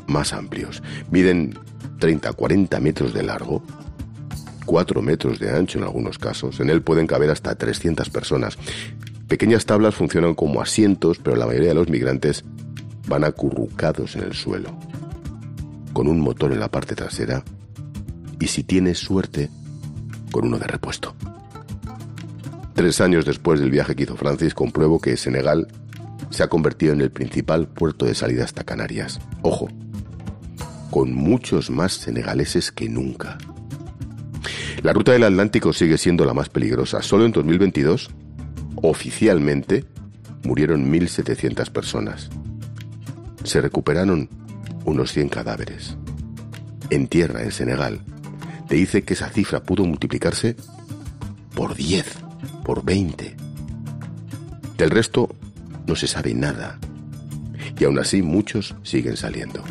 más 0.06 0.32
amplios. 0.32 0.82
Miden 1.10 1.58
30, 2.00 2.33
40 2.33 2.80
metros 2.80 3.14
de 3.14 3.23
largo, 3.23 3.62
4 4.66 5.02
metros 5.02 5.38
de 5.38 5.50
ancho 5.50 5.78
en 5.78 5.85
algunos 5.85 6.19
casos. 6.19 6.59
En 6.59 6.71
él 6.71 6.83
pueden 6.83 7.07
caber 7.07 7.30
hasta 7.30 7.54
300 7.54 8.11
personas. 8.11 8.59
Pequeñas 9.28 9.64
tablas 9.66 9.95
funcionan 9.95 10.35
como 10.35 10.61
asientos, 10.61 11.19
pero 11.23 11.37
la 11.37 11.47
mayoría 11.47 11.69
de 11.69 11.75
los 11.76 11.88
migrantes 11.88 12.45
van 13.07 13.23
acurrucados 13.23 14.16
en 14.16 14.23
el 14.23 14.35
suelo, 14.35 14.71
con 15.92 16.09
un 16.09 16.21
motor 16.21 16.52
en 16.52 16.61
la 16.61 16.69
parte 16.69 16.97
trasera 16.97 17.45
y 18.40 18.47
si 18.47 18.64
tienes 18.64 18.99
suerte, 18.99 19.50
con 20.33 20.47
uno 20.47 20.59
de 20.59 20.66
repuesto. 20.66 21.14
Tres 22.75 23.00
años 23.00 23.26
después 23.26 23.61
del 23.61 23.71
viaje 23.71 23.95
que 23.95 24.04
hizo 24.04 24.16
Francis, 24.16 24.54
compruebo 24.54 25.00
que 25.00 25.16
Senegal 25.16 25.69
se 26.30 26.42
ha 26.42 26.49
convertido 26.49 26.92
en 26.92 27.02
el 27.02 27.11
principal 27.11 27.69
puerto 27.69 28.07
de 28.07 28.14
salida 28.14 28.45
hasta 28.45 28.64
Canarias. 28.64 29.21
Ojo, 29.42 29.69
con 30.90 31.14
muchos 31.14 31.70
más 31.70 31.92
senegaleses 31.92 32.73
que 32.73 32.88
nunca. 32.88 33.38
La 34.82 34.92
ruta 34.92 35.12
del 35.12 35.25
Atlántico 35.25 35.73
sigue 35.73 35.99
siendo 35.99 36.25
la 36.25 36.35
más 36.35 36.49
peligrosa. 36.49 37.02
Solo 37.02 37.26
en 37.26 37.32
2022, 37.32 38.11
oficialmente, 38.82 39.85
murieron 40.42 40.90
1.700 40.90 41.70
personas 41.70 42.30
se 43.44 43.61
recuperaron 43.61 44.28
unos 44.85 45.12
100 45.12 45.28
cadáveres. 45.28 45.97
En 46.90 47.06
tierra, 47.09 47.42
en 47.42 47.52
Senegal, 47.52 48.00
te 48.68 48.76
dice 48.76 49.02
que 49.02 49.14
esa 49.14 49.30
cifra 49.30 49.62
pudo 49.62 49.85
multiplicarse 49.85 50.56
por 51.54 51.75
10, 51.75 52.06
por 52.64 52.85
20. 52.85 53.37
Del 54.76 54.90
resto 54.90 55.28
no 55.87 55.94
se 55.97 56.06
sabe 56.06 56.35
nada. 56.35 56.78
Y 57.78 57.85
aún 57.85 57.99
así 57.99 58.23
muchos 58.23 58.75
siguen 58.82 59.16
saliendo. 59.16 59.62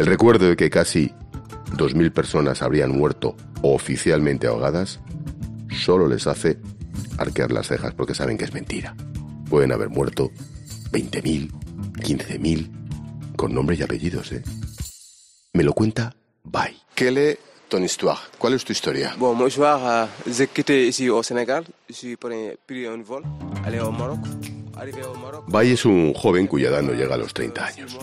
El 0.00 0.06
recuerdo 0.06 0.48
de 0.48 0.56
que 0.56 0.70
casi 0.70 1.12
2.000 1.76 2.10
personas 2.10 2.62
habrían 2.62 2.90
muerto 2.90 3.36
oficialmente 3.60 4.46
ahogadas 4.46 4.98
solo 5.78 6.08
les 6.08 6.26
hace 6.26 6.56
arquear 7.18 7.52
las 7.52 7.68
cejas 7.68 7.92
porque 7.92 8.14
saben 8.14 8.38
que 8.38 8.44
es 8.44 8.54
mentira. 8.54 8.96
Pueden 9.50 9.72
haber 9.72 9.90
muerto 9.90 10.30
20.000, 10.90 11.50
15.000 11.98 13.36
con 13.36 13.52
nombres 13.52 13.78
y 13.78 13.82
apellidos, 13.82 14.32
¿eh? 14.32 14.42
Me 15.52 15.64
lo 15.64 15.74
cuenta 15.74 16.16
Bye. 16.44 16.78
Quelle 16.94 17.18
est 17.18 17.38
ton 17.68 17.84
histoire? 17.84 18.20
¿Cuál 18.38 18.54
es 18.54 18.64
tu 18.64 18.72
historia? 18.72 19.14
Bon, 19.18 19.34
mon 19.34 19.48
histoire, 19.48 19.86
euh, 19.86 20.06
j'ai 20.34 20.46
quitté 20.46 20.86
ici 20.88 21.10
au 21.10 21.22
Sénégal. 21.22 21.64
J'ai 21.90 22.16
pris, 22.16 22.56
pris 22.66 22.86
un 22.86 23.02
vol, 23.02 23.22
aller 23.66 23.80
au 23.80 23.92
Maroc. 23.92 24.20
Arrivé 24.78 25.02
au 25.02 25.18
Maroc. 25.18 25.44
Bay 25.50 25.72
es 25.72 25.84
un 25.84 26.14
joven 26.14 26.46
cuya 26.46 26.70
edad 26.70 26.80
no 26.80 26.94
llega 26.94 27.16
a 27.16 27.18
los 27.18 27.34
30 27.34 27.66
años. 27.66 27.98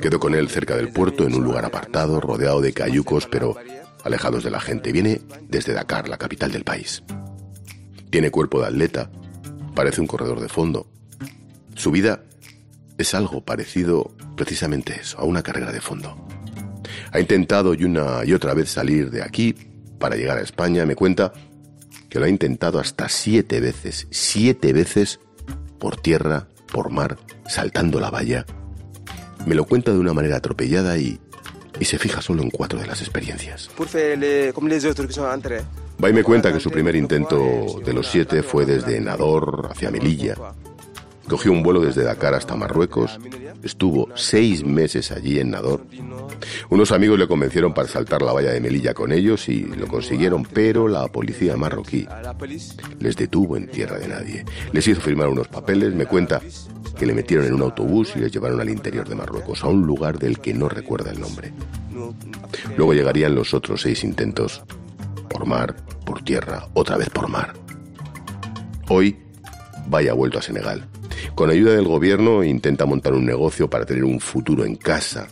Quedo 0.00 0.20
con 0.20 0.34
él 0.34 0.48
cerca 0.48 0.76
del 0.76 0.90
puerto, 0.90 1.26
en 1.26 1.34
un 1.34 1.44
lugar 1.44 1.64
apartado, 1.64 2.20
rodeado 2.20 2.60
de 2.60 2.72
cayucos, 2.72 3.26
pero 3.26 3.56
alejados 4.04 4.44
de 4.44 4.50
la 4.50 4.60
gente. 4.60 4.92
Viene 4.92 5.20
desde 5.48 5.72
Dakar, 5.72 6.08
la 6.08 6.18
capital 6.18 6.52
del 6.52 6.64
país. 6.64 7.02
Tiene 8.10 8.30
cuerpo 8.30 8.60
de 8.60 8.66
atleta, 8.66 9.10
parece 9.74 10.00
un 10.00 10.06
corredor 10.06 10.40
de 10.40 10.48
fondo. 10.48 10.86
Su 11.74 11.90
vida 11.90 12.22
es 12.98 13.14
algo 13.14 13.44
parecido 13.44 14.14
precisamente 14.36 15.00
eso, 15.00 15.18
a 15.18 15.24
una 15.24 15.42
carrera 15.42 15.72
de 15.72 15.80
fondo. 15.80 16.26
Ha 17.12 17.20
intentado 17.20 17.74
y 17.74 17.84
una 17.84 18.24
y 18.24 18.32
otra 18.32 18.54
vez 18.54 18.70
salir 18.70 19.10
de 19.10 19.22
aquí 19.22 19.54
para 19.98 20.16
llegar 20.16 20.38
a 20.38 20.42
España. 20.42 20.86
Me 20.86 20.94
cuenta 20.94 21.32
que 22.08 22.18
lo 22.18 22.26
ha 22.26 22.28
intentado 22.28 22.78
hasta 22.78 23.08
siete 23.08 23.60
veces, 23.60 24.06
siete 24.10 24.72
veces 24.72 25.20
por 25.78 25.96
tierra, 25.96 26.48
por 26.72 26.90
mar, 26.90 27.18
saltando 27.48 28.00
la 28.00 28.10
valla. 28.10 28.46
Me 29.46 29.54
lo 29.54 29.64
cuenta 29.64 29.92
de 29.92 29.98
una 29.98 30.12
manera 30.12 30.36
atropellada 30.36 30.98
y, 30.98 31.18
y 31.80 31.84
se 31.84 31.98
fija 31.98 32.20
solo 32.20 32.42
en 32.42 32.50
cuatro 32.50 32.78
de 32.78 32.86
las 32.86 33.00
experiencias. 33.00 33.70
Va 36.02 36.10
y 36.10 36.12
me 36.12 36.22
cuenta 36.22 36.52
que 36.52 36.60
su 36.60 36.70
primer 36.70 36.96
intento 36.96 37.80
de 37.84 37.92
los 37.94 38.08
siete 38.08 38.42
fue 38.42 38.66
desde 38.66 39.00
Nador 39.00 39.68
hacia 39.70 39.90
Melilla. 39.90 40.34
Cogió 41.28 41.50
un 41.50 41.62
vuelo 41.62 41.80
desde 41.80 42.04
Dakar 42.04 42.34
hasta 42.34 42.54
Marruecos, 42.54 43.18
estuvo 43.62 44.08
seis 44.14 44.64
meses 44.64 45.10
allí 45.10 45.40
en 45.40 45.50
Nador. 45.50 45.84
Unos 46.68 46.92
amigos 46.92 47.18
le 47.18 47.26
convencieron 47.26 47.74
para 47.74 47.88
saltar 47.88 48.22
la 48.22 48.32
valla 48.32 48.52
de 48.52 48.60
Melilla 48.60 48.94
con 48.94 49.10
ellos 49.10 49.48
y 49.48 49.62
lo 49.62 49.88
consiguieron, 49.88 50.44
pero 50.44 50.86
la 50.86 51.08
policía 51.08 51.56
marroquí 51.56 52.06
les 53.00 53.16
detuvo 53.16 53.56
en 53.56 53.68
tierra 53.68 53.98
de 53.98 54.08
nadie. 54.08 54.44
Les 54.72 54.86
hizo 54.86 55.00
firmar 55.00 55.28
unos 55.28 55.48
papeles, 55.48 55.94
me 55.94 56.06
cuenta 56.06 56.40
que 56.98 57.06
le 57.06 57.14
metieron 57.14 57.46
en 57.46 57.54
un 57.54 57.62
autobús 57.62 58.12
y 58.16 58.20
les 58.20 58.32
llevaron 58.32 58.60
al 58.60 58.70
interior 58.70 59.08
de 59.08 59.14
Marruecos, 59.14 59.62
a 59.62 59.68
un 59.68 59.86
lugar 59.86 60.18
del 60.18 60.40
que 60.40 60.54
no 60.54 60.68
recuerda 60.68 61.10
el 61.10 61.20
nombre. 61.20 61.52
Luego 62.76 62.94
llegarían 62.94 63.34
los 63.34 63.54
otros 63.54 63.82
seis 63.82 64.02
intentos, 64.04 64.62
por 65.28 65.46
mar, 65.46 65.76
por 66.04 66.22
tierra, 66.22 66.68
otra 66.74 66.96
vez 66.96 67.10
por 67.10 67.28
mar. 67.28 67.52
Hoy, 68.88 69.16
vaya 69.88 70.12
vuelto 70.14 70.38
a 70.38 70.42
Senegal. 70.42 70.88
Con 71.34 71.50
ayuda 71.50 71.72
del 71.74 71.86
gobierno 71.86 72.42
intenta 72.44 72.86
montar 72.86 73.12
un 73.12 73.26
negocio 73.26 73.68
para 73.68 73.84
tener 73.84 74.04
un 74.04 74.20
futuro 74.20 74.64
en 74.64 74.76
casa. 74.76 75.28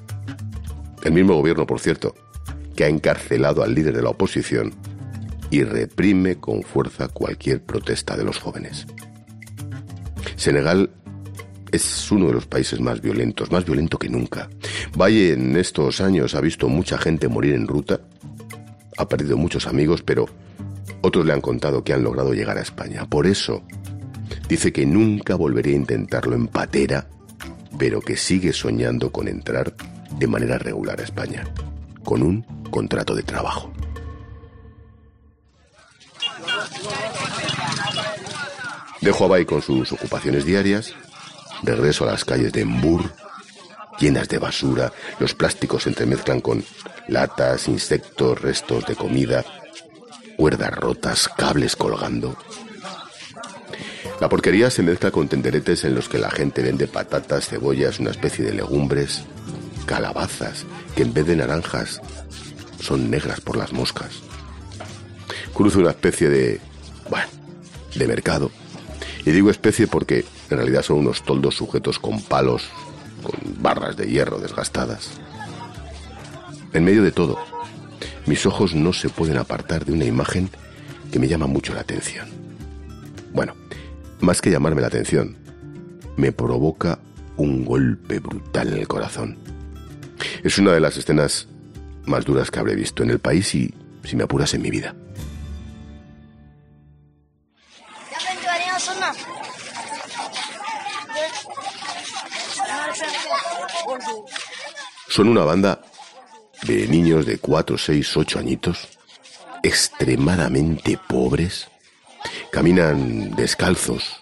El 1.03 1.13
mismo 1.13 1.35
gobierno, 1.35 1.67
por 1.67 1.81
cierto, 1.81 2.15
que 2.75 2.85
ha 2.85 2.89
encarcelado 2.89 3.63
al 3.63 3.75
líder 3.75 3.95
de 3.95 4.03
la 4.03 4.11
oposición 4.11 4.73
y 5.51 5.63
reprime 5.63 6.37
con 6.37 6.63
fuerza 6.63 7.09
cualquier 7.09 7.63
protesta 7.63 8.17
de 8.17 8.25
los 8.25 8.39
jóvenes. 8.39 8.87
Senegal 10.37 10.91
es 11.75 12.11
uno 12.13 12.29
de 12.29 12.35
los 12.35 12.47
países 12.47 12.81
más 12.81 13.01
violentos, 13.01 13.51
más 13.51 13.65
violento 13.65 13.99
que 13.99 14.09
nunca. 14.09 14.49
Valle 14.97 15.33
en 15.33 15.57
estos 15.57 16.01
años 16.01 16.35
ha 16.35 16.41
visto 16.41 16.69
mucha 16.69 16.99
gente 16.99 17.29
morir 17.29 17.55
en 17.55 17.67
ruta, 17.67 18.01
ha 18.97 19.09
perdido 19.09 19.37
muchos 19.37 19.67
amigos, 19.67 20.03
pero 20.03 20.27
otros 21.01 21.27
le 21.27 21.33
han 21.33 21.41
contado 21.41 21.83
que 21.83 21.93
han 21.93 22.05
logrado 22.05 22.33
llegar 22.33 22.59
a 22.59 22.63
España. 22.63 23.07
Por 23.07 23.27
eso 23.27 23.63
dice 24.49 24.73
que 24.73 24.87
nunca 24.87 25.35
volvería 25.35 25.75
a 25.75 25.79
intentarlo 25.79 26.37
en 26.37 26.47
patera, 26.47 27.09
pero 27.79 28.01
que 28.01 28.17
sigue 28.17 28.53
soñando 28.53 29.11
con 29.11 29.27
entrar 29.27 29.75
de 30.19 30.27
manera 30.29 30.59
regular 30.59 31.01
a 31.01 31.05
España, 31.05 31.45
con 32.05 32.23
un 32.23 32.43
contrato 32.71 33.15
de 33.15 33.23
trabajo. 33.25 33.73
Dejo 39.01 39.25
a 39.25 39.29
Bay 39.29 39.45
con 39.45 39.61
sus 39.61 39.93
ocupaciones 39.93 40.47
diarias, 40.47 40.95
regreso 41.67 42.05
a 42.05 42.13
las 42.13 42.25
calles 42.25 42.53
de 42.53 42.63
Embur, 42.63 43.13
llenas 43.99 44.29
de 44.29 44.39
basura, 44.39 44.93
los 45.19 45.35
plásticos 45.35 45.85
se 45.85 45.91
entremezclan 45.91 46.41
con 46.41 46.65
latas, 47.09 47.69
insectos, 47.69 48.41
restos 48.41 48.87
de 48.87 48.97
comida, 48.97 49.45
cuerdas 50.37 50.73
rotas, 50.75 51.29
cables 51.29 51.77
colgando. 51.77 52.37
La 54.21 54.29
porquería 54.29 54.71
se 54.71 54.83
mezcla 54.83 55.11
con 55.11 55.29
tenderetes 55.29 55.85
en 55.85 55.95
los 55.95 56.09
que 56.09 56.19
la 56.19 56.31
gente 56.31 56.63
vende 56.63 56.87
patatas, 56.87 57.49
cebollas, 57.49 57.99
una 57.99 58.11
especie 58.11 58.45
de 58.45 58.55
legumbres, 58.55 59.25
calabazas, 59.87 60.65
que 60.95 61.03
en 61.03 61.13
vez 61.13 61.27
de 61.27 61.37
naranjas 61.37 62.01
son 62.81 63.11
negras 63.11 63.41
por 63.41 63.57
las 63.57 63.73
moscas. 63.73 64.11
Cruzo 65.53 65.81
una 65.81 65.91
especie 65.91 66.29
de... 66.29 66.61
bueno, 67.09 67.27
de 67.95 68.07
mercado. 68.07 68.51
Y 69.25 69.31
digo 69.31 69.51
especie 69.51 69.87
porque 69.87 70.25
en 70.51 70.57
realidad 70.57 70.83
son 70.83 70.99
unos 70.99 71.23
toldos 71.23 71.55
sujetos 71.55 71.99
con 71.99 72.21
palos, 72.21 72.69
con 73.23 73.63
barras 73.63 73.97
de 73.97 74.07
hierro 74.07 74.39
desgastadas. 74.39 75.11
En 76.73 76.85
medio 76.85 77.03
de 77.03 77.13
todo, 77.13 77.39
mis 78.27 78.47
ojos 78.47 78.75
no 78.75 78.93
se 78.93 79.09
pueden 79.09 79.37
apartar 79.37 79.85
de 79.85 79.93
una 79.93 80.05
imagen 80.05 80.51
que 81.11 81.19
me 81.19 81.29
llama 81.29 81.47
mucho 81.47 81.75
la 81.75 81.81
atención. 81.81 82.27
Bueno, 83.33 83.55
más 84.21 84.41
que 84.41 84.51
llamarme 84.51 84.81
la 84.81 84.89
atención, 84.89 85.37
me 86.17 86.33
provoca 86.33 86.99
un 87.37 87.65
golpe 87.65 88.19
brutal 88.21 88.73
en 88.73 88.79
el 88.79 88.89
corazón. 88.89 89.39
Es 90.43 90.59
una 90.59 90.73
de 90.73 90.81
las 90.81 90.97
escenas 90.97 91.49
más 92.07 92.25
duras 92.25 92.51
que 92.51 92.59
habré 92.59 92.75
visto 92.75 93.03
en 93.03 93.11
el 93.11 93.19
país 93.19 93.55
y, 93.55 93.75
si 94.05 94.17
me 94.17 94.25
apuras, 94.25 94.55
en 94.55 94.63
mi 94.63 94.71
vida. 94.71 94.95
Son 105.15 105.29
una 105.29 105.45
banda 105.45 105.81
de 106.67 106.89
niños 106.89 107.25
de 107.25 107.39
4, 107.39 107.79
6, 107.79 108.17
8 108.17 108.37
añitos, 108.41 108.89
extremadamente 109.63 110.99
pobres, 111.09 111.69
caminan 112.51 113.31
descalzos, 113.37 114.17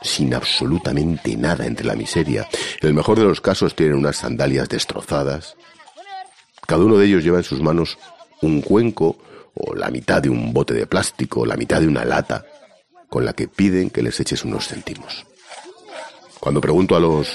sin 0.00 0.32
absolutamente 0.32 1.36
nada 1.36 1.66
entre 1.66 1.86
la 1.86 1.96
miseria. 1.96 2.48
En 2.80 2.86
el 2.86 2.94
mejor 2.94 3.18
de 3.18 3.24
los 3.24 3.40
casos 3.40 3.74
tienen 3.74 3.96
unas 3.96 4.18
sandalias 4.18 4.68
destrozadas. 4.68 5.56
Cada 6.68 6.84
uno 6.84 6.96
de 6.96 7.06
ellos 7.06 7.24
lleva 7.24 7.38
en 7.38 7.44
sus 7.44 7.60
manos 7.60 7.98
un 8.42 8.62
cuenco 8.62 9.18
o 9.54 9.74
la 9.74 9.90
mitad 9.90 10.22
de 10.22 10.30
un 10.30 10.52
bote 10.52 10.72
de 10.72 10.86
plástico, 10.86 11.44
la 11.44 11.56
mitad 11.56 11.80
de 11.80 11.88
una 11.88 12.04
lata, 12.04 12.44
con 13.08 13.24
la 13.24 13.32
que 13.32 13.48
piden 13.48 13.90
que 13.90 14.04
les 14.04 14.20
eches 14.20 14.44
unos 14.44 14.68
céntimos. 14.68 15.26
Cuando 16.38 16.60
pregunto 16.60 16.94
a 16.94 17.00
los 17.00 17.28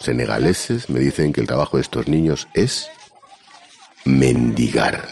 senegaleses, 0.00 0.88
me 0.88 1.00
dicen 1.00 1.32
que 1.32 1.40
el 1.40 1.46
trabajo 1.46 1.76
de 1.76 1.82
estos 1.82 2.08
niños 2.08 2.48
es 2.54 2.88
mendigar. 4.04 5.06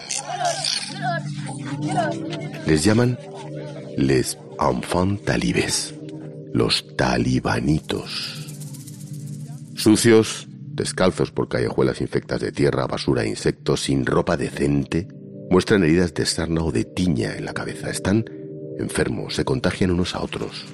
Les 2.66 2.85
llaman 2.85 3.18
les 3.96 4.38
enfants 4.59 5.25
talibes, 5.25 5.94
los 6.53 6.96
talibanitos. 6.96 8.46
Sucios, 9.75 10.49
descalzos 10.49 11.31
por 11.31 11.49
callejuelas 11.49 12.01
infectas 12.01 12.40
de 12.40 12.53
tierra, 12.53 12.87
basura 12.87 13.25
e 13.25 13.29
insectos, 13.29 13.83
sin 13.83 14.07
ropa 14.07 14.37
decente, 14.37 15.09
muestran 15.51 15.85
heridas 15.85 16.14
de 16.14 16.27
sarna 16.27 16.62
o 16.62 16.72
de 16.72 16.85
tiña 16.85 17.37
en 17.37 17.44
la 17.44 17.55
cabeza. 17.55 17.90
Están 17.90 18.25
enfermos, 18.79 19.35
se 19.35 19.44
contagian 19.44 19.90
unos 19.90 20.14
a 20.14 20.22
otros. 20.22 20.64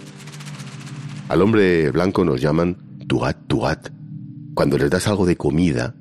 Al 1.28 1.42
hombre 1.42 1.90
blanco 1.90 2.24
nos 2.24 2.40
llaman 2.40 2.76
tuat 3.06 3.36
tuat. 3.46 4.01
Cuando 4.54 4.76
les 4.78 4.90
das 4.90 5.08
algo 5.08 5.26
de 5.26 5.36
comida, 5.36 5.94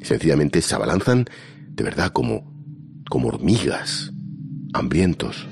sencillamente 0.00 0.60
se 0.60 0.74
abalanzan 0.74 1.26
de 1.68 1.84
verdad 1.84 2.10
como, 2.12 2.52
como 3.08 3.28
hormigas, 3.28 4.12
hambrientos. 4.72 5.46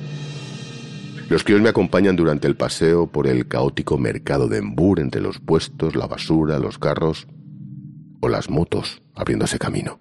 Los 1.29 1.45
críos 1.45 1.61
me 1.61 1.69
acompañan 1.69 2.17
durante 2.17 2.49
el 2.49 2.57
paseo 2.57 3.07
por 3.07 3.29
el 3.29 3.47
caótico 3.47 3.99
mercado 3.99 4.49
de 4.49 4.59
Embur 4.59 4.99
entre 4.99 5.21
los 5.21 5.39
puestos, 5.39 5.95
la 5.95 6.09
basura, 6.09 6.59
los 6.59 6.79
carros 6.79 7.29
o 8.21 8.29
las 8.29 8.51
motos 8.51 9.01
abriéndose 9.15 9.59
camino. 9.59 10.01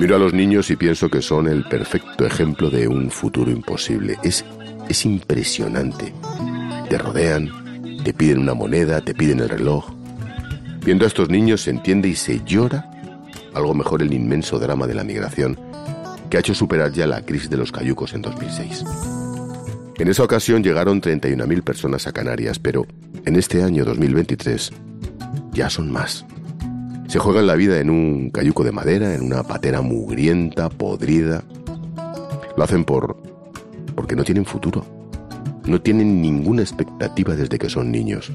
Miro 0.00 0.14
a 0.14 0.18
los 0.18 0.32
niños 0.32 0.70
y 0.70 0.76
pienso 0.76 1.08
que 1.08 1.20
son 1.20 1.48
el 1.48 1.64
perfecto 1.64 2.24
ejemplo 2.24 2.70
de 2.70 2.86
un 2.86 3.10
futuro 3.10 3.50
imposible. 3.50 4.16
Es, 4.22 4.44
es 4.88 5.04
impresionante. 5.04 6.12
Te 6.88 6.98
rodean, 6.98 7.50
te 8.04 8.14
piden 8.14 8.38
una 8.38 8.54
moneda, 8.54 9.00
te 9.00 9.12
piden 9.12 9.40
el 9.40 9.48
reloj. 9.48 9.90
Viendo 10.84 11.04
a 11.04 11.08
estos 11.08 11.30
niños 11.30 11.62
se 11.62 11.70
entiende 11.70 12.08
y 12.08 12.14
se 12.14 12.40
llora 12.44 12.88
algo 13.54 13.74
mejor 13.74 14.02
el 14.02 14.12
inmenso 14.12 14.60
drama 14.60 14.86
de 14.86 14.94
la 14.94 15.02
migración 15.02 15.58
que 16.30 16.36
ha 16.36 16.40
hecho 16.40 16.54
superar 16.54 16.92
ya 16.92 17.06
la 17.06 17.22
crisis 17.22 17.50
de 17.50 17.56
los 17.56 17.72
cayucos 17.72 18.14
en 18.14 18.22
2006. 18.22 18.84
En 19.98 20.06
esa 20.06 20.22
ocasión 20.22 20.62
llegaron 20.62 21.00
31.000 21.00 21.62
personas 21.62 22.06
a 22.06 22.12
Canarias, 22.12 22.60
pero 22.60 22.86
en 23.24 23.34
este 23.34 23.64
año 23.64 23.84
2023 23.84 24.70
ya 25.52 25.68
son 25.68 25.90
más. 25.90 26.24
Se 27.08 27.18
juegan 27.18 27.46
la 27.46 27.54
vida 27.54 27.80
en 27.80 27.88
un 27.88 28.28
cayuco 28.28 28.64
de 28.64 28.72
madera, 28.72 29.14
en 29.14 29.22
una 29.22 29.42
patera 29.42 29.80
mugrienta, 29.80 30.68
podrida. 30.68 31.42
Lo 32.54 32.62
hacen 32.62 32.84
por 32.84 33.16
porque 33.94 34.14
no 34.14 34.24
tienen 34.24 34.44
futuro. 34.44 34.84
No 35.64 35.80
tienen 35.80 36.20
ninguna 36.20 36.60
expectativa 36.60 37.34
desde 37.34 37.58
que 37.58 37.70
son 37.70 37.90
niños. 37.90 38.30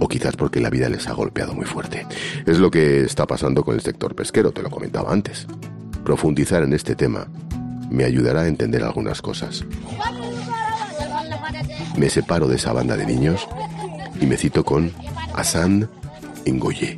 O 0.00 0.08
quizás 0.08 0.34
porque 0.34 0.60
la 0.60 0.70
vida 0.70 0.88
les 0.88 1.06
ha 1.06 1.12
golpeado 1.12 1.54
muy 1.54 1.66
fuerte. 1.66 2.04
Es 2.46 2.58
lo 2.58 2.68
que 2.70 3.04
está 3.04 3.26
pasando 3.26 3.62
con 3.64 3.76
el 3.76 3.80
sector 3.80 4.14
pesquero, 4.16 4.50
te 4.50 4.62
lo 4.62 4.70
comentaba 4.70 5.12
antes. 5.12 5.46
Profundizar 6.04 6.64
en 6.64 6.72
este 6.72 6.96
tema 6.96 7.28
me 7.90 8.04
ayudará 8.04 8.40
a 8.40 8.48
entender 8.48 8.82
algunas 8.82 9.22
cosas. 9.22 9.64
Me 11.96 12.10
separo 12.10 12.48
de 12.48 12.56
esa 12.56 12.72
banda 12.72 12.96
de 12.96 13.06
niños 13.06 13.46
y 14.20 14.26
me 14.26 14.36
cito 14.36 14.64
con 14.64 14.90
Hassan 15.32 15.88
Ngoye. 16.44 16.96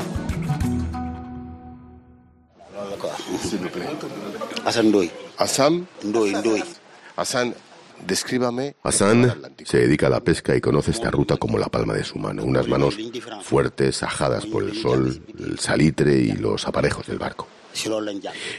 Hassan 4.71 4.91
Ndoy. 4.91 5.11
Hassan, 5.37 5.89
Ndoy, 6.05 6.33
Ndoy. 6.33 6.63
Hassan, 7.17 7.55
descríbame. 8.07 8.77
Hassan 8.85 9.35
se 9.65 9.79
dedica 9.79 10.07
a 10.07 10.11
la 10.11 10.21
pesca 10.21 10.55
y 10.55 10.61
conoce 10.61 10.93
esta 10.93 11.11
ruta 11.11 11.37
como 11.39 11.59
la 11.59 11.67
palma 11.67 11.93
de 11.93 12.05
su 12.05 12.21
mano. 12.21 12.45
Unas 12.45 12.69
manos 12.69 12.97
fuertes, 13.43 14.05
ajadas 14.05 14.47
por 14.47 14.63
el 14.63 14.81
sol, 14.81 15.21
el 15.37 15.59
salitre 15.59 16.15
y 16.15 16.35
los 16.35 16.69
aparejos 16.69 17.05
del 17.09 17.19
barco. 17.19 17.49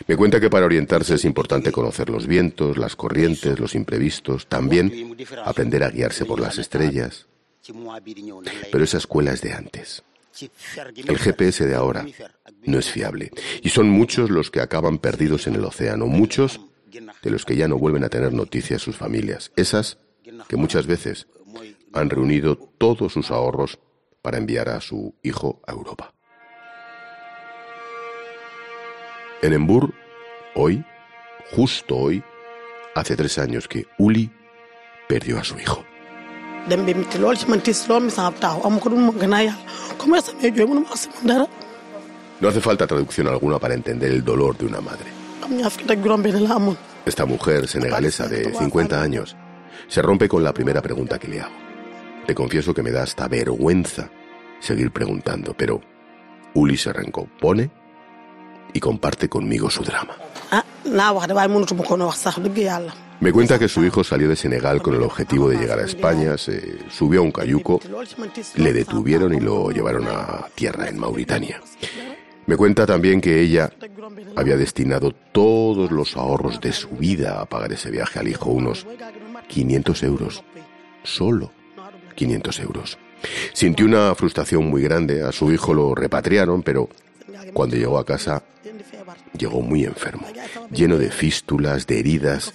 Me 0.05 0.17
cuenta 0.17 0.41
que 0.41 0.49
para 0.49 0.65
orientarse 0.65 1.15
es 1.15 1.23
importante 1.23 1.71
conocer 1.71 2.09
los 2.09 2.27
vientos, 2.27 2.77
las 2.77 2.97
corrientes, 2.97 3.57
los 3.57 3.73
imprevistos, 3.73 4.47
también 4.47 5.15
aprender 5.45 5.81
a 5.81 5.91
guiarse 5.91 6.25
por 6.25 6.41
las 6.41 6.57
estrellas. 6.57 7.25
Pero 8.69 8.83
esa 8.83 8.97
escuela 8.97 9.31
es 9.31 9.39
de 9.39 9.53
antes. 9.53 10.03
El 11.07 11.17
GPS 11.17 11.65
de 11.65 11.75
ahora 11.75 12.05
no 12.63 12.79
es 12.79 12.89
fiable. 12.89 13.31
Y 13.61 13.69
son 13.69 13.89
muchos 13.89 14.29
los 14.29 14.51
que 14.51 14.61
acaban 14.61 14.97
perdidos 14.97 15.47
en 15.47 15.55
el 15.55 15.65
océano, 15.65 16.07
muchos 16.07 16.61
de 16.91 17.29
los 17.29 17.45
que 17.45 17.55
ya 17.55 17.67
no 17.67 17.77
vuelven 17.77 18.03
a 18.03 18.09
tener 18.09 18.33
noticias 18.33 18.81
sus 18.81 18.97
familias. 18.97 19.51
Esas 19.55 19.97
que 20.47 20.55
muchas 20.55 20.87
veces 20.87 21.27
han 21.93 22.09
reunido 22.09 22.57
todos 22.77 23.13
sus 23.13 23.31
ahorros 23.31 23.79
para 24.21 24.37
enviar 24.37 24.69
a 24.69 24.81
su 24.81 25.15
hijo 25.23 25.61
a 25.67 25.71
Europa. 25.71 26.13
En 29.41 29.53
Embur, 29.53 29.93
hoy, 30.53 30.85
justo 31.55 31.97
hoy, 31.97 32.23
hace 32.93 33.15
tres 33.15 33.39
años 33.39 33.67
que 33.67 33.87
Uli 33.97 34.31
perdió 35.07 35.39
a 35.39 35.43
su 35.43 35.57
hijo. 35.57 35.83
No 42.41 42.49
hace 42.49 42.59
falta 42.59 42.87
traducción 42.87 43.27
alguna 43.27 43.59
para 43.59 43.75
entender 43.75 44.11
el 44.11 44.23
dolor 44.23 44.57
de 44.57 44.65
una 44.65 44.81
madre. 44.81 45.05
Esta 47.05 47.25
mujer 47.25 47.67
senegalesa 47.67 48.27
de 48.27 48.51
50 48.53 48.99
años 48.99 49.37
se 49.87 50.01
rompe 50.01 50.27
con 50.27 50.43
la 50.43 50.51
primera 50.51 50.81
pregunta 50.81 51.19
que 51.19 51.27
le 51.27 51.41
hago. 51.41 51.53
Te 52.25 52.33
confieso 52.33 52.73
que 52.73 52.81
me 52.81 52.91
da 52.91 53.03
hasta 53.03 53.27
vergüenza 53.27 54.09
seguir 54.59 54.91
preguntando, 54.91 55.53
pero 55.55 55.81
Uli 56.55 56.77
se 56.77 56.91
recompone 56.91 57.69
y 58.73 58.79
comparte 58.79 59.29
conmigo 59.29 59.69
su 59.69 59.83
drama. 59.83 60.15
ah 60.49 60.63
Me 63.19 63.31
cuenta 63.31 63.59
que 63.59 63.67
su 63.67 63.85
hijo 63.85 64.03
salió 64.03 64.27
de 64.27 64.35
Senegal 64.35 64.81
con 64.81 64.95
el 64.95 65.03
objetivo 65.03 65.47
de 65.47 65.57
llegar 65.57 65.77
a 65.77 65.85
España, 65.85 66.39
se 66.39 66.79
subió 66.89 67.19
a 67.19 67.23
un 67.23 67.31
cayuco, 67.31 67.79
le 68.55 68.73
detuvieron 68.73 69.31
y 69.35 69.39
lo 69.39 69.69
llevaron 69.69 70.07
a 70.07 70.47
tierra 70.55 70.89
en 70.89 70.97
Mauritania. 70.97 71.61
Me 72.47 72.57
cuenta 72.57 72.85
también 72.85 73.21
que 73.21 73.41
ella 73.41 73.71
había 74.35 74.57
destinado 74.57 75.11
todos 75.31 75.91
los 75.91 76.17
ahorros 76.17 76.59
de 76.59 76.73
su 76.73 76.89
vida 76.89 77.41
a 77.41 77.45
pagar 77.45 77.73
ese 77.73 77.91
viaje 77.91 78.19
al 78.19 78.27
hijo, 78.27 78.49
unos 78.49 78.85
500 79.47 80.03
euros. 80.03 80.43
Solo 81.03 81.51
500 82.15 82.59
euros. 82.59 82.97
Sintió 83.53 83.85
una 83.85 84.13
frustración 84.15 84.65
muy 84.65 84.81
grande, 84.81 85.23
a 85.23 85.31
su 85.31 85.51
hijo 85.51 85.73
lo 85.73 85.93
repatriaron, 85.95 86.63
pero 86.63 86.89
cuando 87.53 87.75
llegó 87.75 87.97
a 87.99 88.05
casa 88.05 88.43
llegó 89.37 89.61
muy 89.61 89.85
enfermo, 89.85 90.27
lleno 90.71 90.97
de 90.97 91.11
fístulas, 91.11 91.87
de 91.87 91.99
heridas 91.99 92.53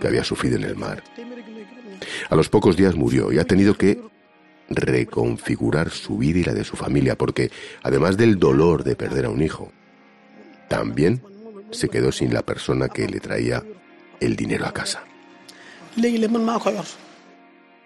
que 0.00 0.06
había 0.06 0.24
sufrido 0.24 0.56
en 0.56 0.64
el 0.64 0.76
mar. 0.76 1.02
A 2.28 2.36
los 2.36 2.48
pocos 2.48 2.76
días 2.76 2.94
murió 2.94 3.32
y 3.32 3.38
ha 3.38 3.44
tenido 3.44 3.74
que 3.74 4.00
reconfigurar 4.70 5.90
su 5.90 6.16
vida 6.18 6.38
y 6.38 6.44
la 6.44 6.54
de 6.54 6.64
su 6.64 6.76
familia, 6.76 7.18
porque 7.18 7.50
además 7.82 8.16
del 8.16 8.38
dolor 8.38 8.84
de 8.84 8.96
perder 8.96 9.26
a 9.26 9.30
un 9.30 9.42
hijo, 9.42 9.72
también 10.68 11.22
se 11.70 11.88
quedó 11.88 12.12
sin 12.12 12.32
la 12.32 12.42
persona 12.42 12.88
que 12.88 13.08
le 13.08 13.20
traía 13.20 13.62
el 14.20 14.36
dinero 14.36 14.66
a 14.66 14.72
casa. 14.72 15.02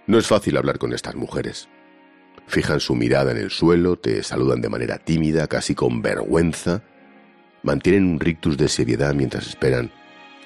No 0.06 0.18
es 0.18 0.26
fácil 0.26 0.56
hablar 0.56 0.78
con 0.78 0.92
estas 0.92 1.14
mujeres. 1.14 1.68
Fijan 2.46 2.80
su 2.80 2.94
mirada 2.94 3.32
en 3.32 3.38
el 3.38 3.50
suelo, 3.50 3.96
te 3.96 4.22
saludan 4.22 4.60
de 4.60 4.68
manera 4.68 4.98
tímida, 4.98 5.46
casi 5.46 5.74
con 5.74 6.02
vergüenza, 6.02 6.82
mantienen 7.62 8.04
un 8.04 8.20
rictus 8.20 8.58
de 8.58 8.68
seriedad 8.68 9.14
mientras 9.14 9.46
esperan 9.46 9.90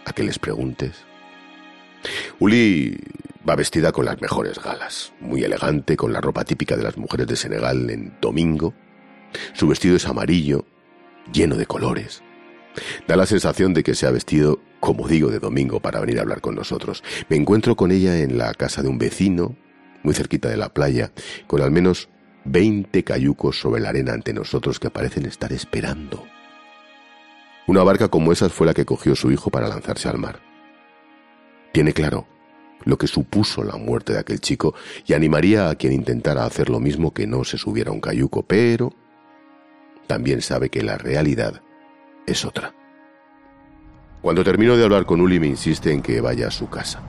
a 0.05 0.13
que 0.13 0.23
les 0.23 0.39
preguntes. 0.39 0.93
Uli 2.39 2.97
va 3.49 3.57
vestida 3.57 3.93
con 3.93 4.05
las 4.05 4.21
mejores 4.21 4.59
galas, 4.59 5.13
muy 5.21 5.43
elegante, 5.43 5.97
con 5.97 6.13
la 6.13 6.21
ropa 6.21 6.45
típica 6.45 6.77
de 6.77 6.83
las 6.83 6.99
mujeres 6.99 7.27
de 7.27 7.37
Senegal 7.37 7.89
en 7.89 8.15
domingo. 8.21 8.75
Su 9.55 9.69
vestido 9.69 9.97
es 9.97 10.07
amarillo, 10.07 10.67
lleno 11.33 11.57
de 11.57 11.67
colores. 11.67 12.23
Da 13.07 13.17
la 13.17 13.27
sensación 13.27 13.73
de 13.73 13.83
que 13.83 13.95
se 13.95 14.07
ha 14.07 14.11
vestido, 14.11 14.61
como 14.81 15.09
digo, 15.09 15.31
de 15.31 15.39
domingo 15.39 15.81
para 15.81 16.01
venir 16.01 16.19
a 16.19 16.23
hablar 16.23 16.41
con 16.41 16.55
nosotros. 16.55 17.03
Me 17.29 17.37
encuentro 17.37 17.75
con 17.75 17.91
ella 17.91 18.19
en 18.19 18.37
la 18.37 18.53
casa 18.55 18.83
de 18.83 18.89
un 18.89 18.99
vecino, 18.99 19.57
muy 20.03 20.15
cerquita 20.15 20.49
de 20.49 20.59
la 20.59 20.75
playa, 20.75 21.13
con 21.47 21.63
al 21.63 21.71
menos 21.71 22.09
20 22.45 23.03
cayucos 23.03 23.59
sobre 23.59 23.81
la 23.81 23.89
arena 23.89 24.13
ante 24.13 24.35
nosotros 24.35 24.79
que 24.79 24.91
parecen 24.91 25.25
estar 25.27 25.53
esperando. 25.53 26.27
Una 27.67 27.83
barca 27.83 28.09
como 28.09 28.33
esas 28.33 28.53
fue 28.53 28.67
la 28.67 28.75
que 28.75 28.85
cogió 28.85 29.15
su 29.15 29.31
hijo 29.31 29.51
para 29.51 29.69
lanzarse 29.69 30.09
al 30.09 30.19
mar. 30.19 30.41
Tiene 31.73 31.93
claro 31.93 32.27
lo 32.85 32.97
que 32.99 33.07
supuso 33.07 33.63
la 33.63 33.77
muerte 33.77 34.13
de 34.13 34.21
aquel 34.21 34.41
chico 34.41 34.75
y 35.07 35.15
animaría 35.15 35.71
a 35.71 35.75
quien 35.75 35.93
intentara 35.93 36.45
hacer 36.45 36.71
lo 36.71 36.81
mismo 36.81 37.13
que 37.13 37.27
no 37.27 37.45
se 37.45 37.59
subiera 37.59 37.91
a 37.91 37.95
un 37.95 38.01
cayuco, 38.01 38.43
pero 38.43 38.93
también 40.07 40.41
sabe 40.43 40.71
que 40.71 40.83
la 40.83 40.97
realidad 40.99 41.61
es 42.27 42.45
otra. 42.45 42.75
Cuando 44.23 44.43
termino 44.43 44.77
de 44.77 44.85
hablar 44.85 45.07
con 45.07 45.21
Uli 45.21 45.39
me 45.39 45.47
insiste 45.47 45.93
en 45.93 46.03
que 46.03 46.21
vaya 46.21 46.49
a 46.49 46.51
su 46.51 46.69
casa. 46.69 47.01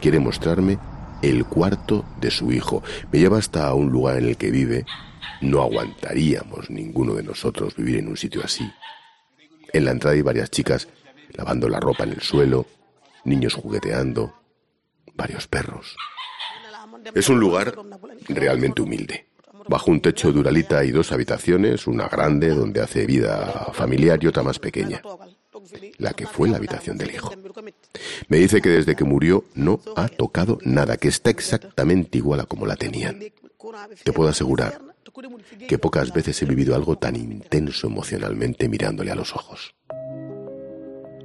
Quiere 0.00 0.18
mostrarme 0.18 0.78
el 1.22 1.44
cuarto 1.44 2.04
de 2.20 2.30
su 2.30 2.50
hijo. 2.50 2.82
Me 3.12 3.20
lleva 3.20 3.38
hasta 3.38 3.72
un 3.74 3.90
lugar 3.90 4.18
en 4.18 4.28
el 4.28 4.36
que 4.36 4.50
vive. 4.50 4.84
No 5.40 5.62
aguantaríamos 5.62 6.68
ninguno 6.68 7.14
de 7.14 7.22
nosotros 7.22 7.76
vivir 7.76 7.98
en 7.98 8.08
un 8.08 8.16
sitio 8.16 8.42
así. 8.44 8.68
En 9.72 9.84
la 9.84 9.92
entrada 9.92 10.16
hay 10.16 10.22
varias 10.22 10.50
chicas 10.50 10.88
lavando 11.30 11.68
la 11.68 11.80
ropa 11.80 12.04
en 12.04 12.12
el 12.12 12.20
suelo, 12.20 12.66
niños 13.24 13.54
jugueteando, 13.54 14.34
varios 15.14 15.46
perros. 15.46 15.96
Es 17.14 17.28
un 17.28 17.40
lugar 17.40 17.74
realmente 18.28 18.82
humilde. 18.82 19.26
Bajo 19.68 19.90
un 19.90 20.00
techo 20.00 20.32
de 20.32 20.40
uralita 20.40 20.78
hay 20.78 20.90
dos 20.90 21.12
habitaciones, 21.12 21.86
una 21.86 22.08
grande 22.08 22.48
donde 22.48 22.80
hace 22.80 23.06
vida 23.06 23.70
familiar 23.72 24.18
y 24.22 24.26
otra 24.26 24.42
más 24.42 24.58
pequeña, 24.58 25.00
la 25.98 26.12
que 26.14 26.26
fue 26.26 26.48
la 26.48 26.56
habitación 26.56 26.98
del 26.98 27.14
hijo. 27.14 27.30
Me 28.28 28.38
dice 28.38 28.60
que 28.60 28.70
desde 28.70 28.96
que 28.96 29.04
murió 29.04 29.44
no 29.54 29.80
ha 29.96 30.08
tocado 30.08 30.58
nada, 30.62 30.96
que 30.96 31.08
está 31.08 31.30
exactamente 31.30 32.18
igual 32.18 32.40
a 32.40 32.46
como 32.46 32.66
la 32.66 32.76
tenían. 32.76 33.20
Te 34.02 34.12
puedo 34.12 34.30
asegurar 34.30 34.80
que 35.68 35.78
pocas 35.78 36.12
veces 36.12 36.40
he 36.42 36.46
vivido 36.46 36.74
algo 36.74 36.96
tan 36.96 37.16
intenso 37.16 37.86
emocionalmente 37.86 38.68
mirándole 38.68 39.10
a 39.10 39.14
los 39.14 39.34
ojos. 39.34 39.74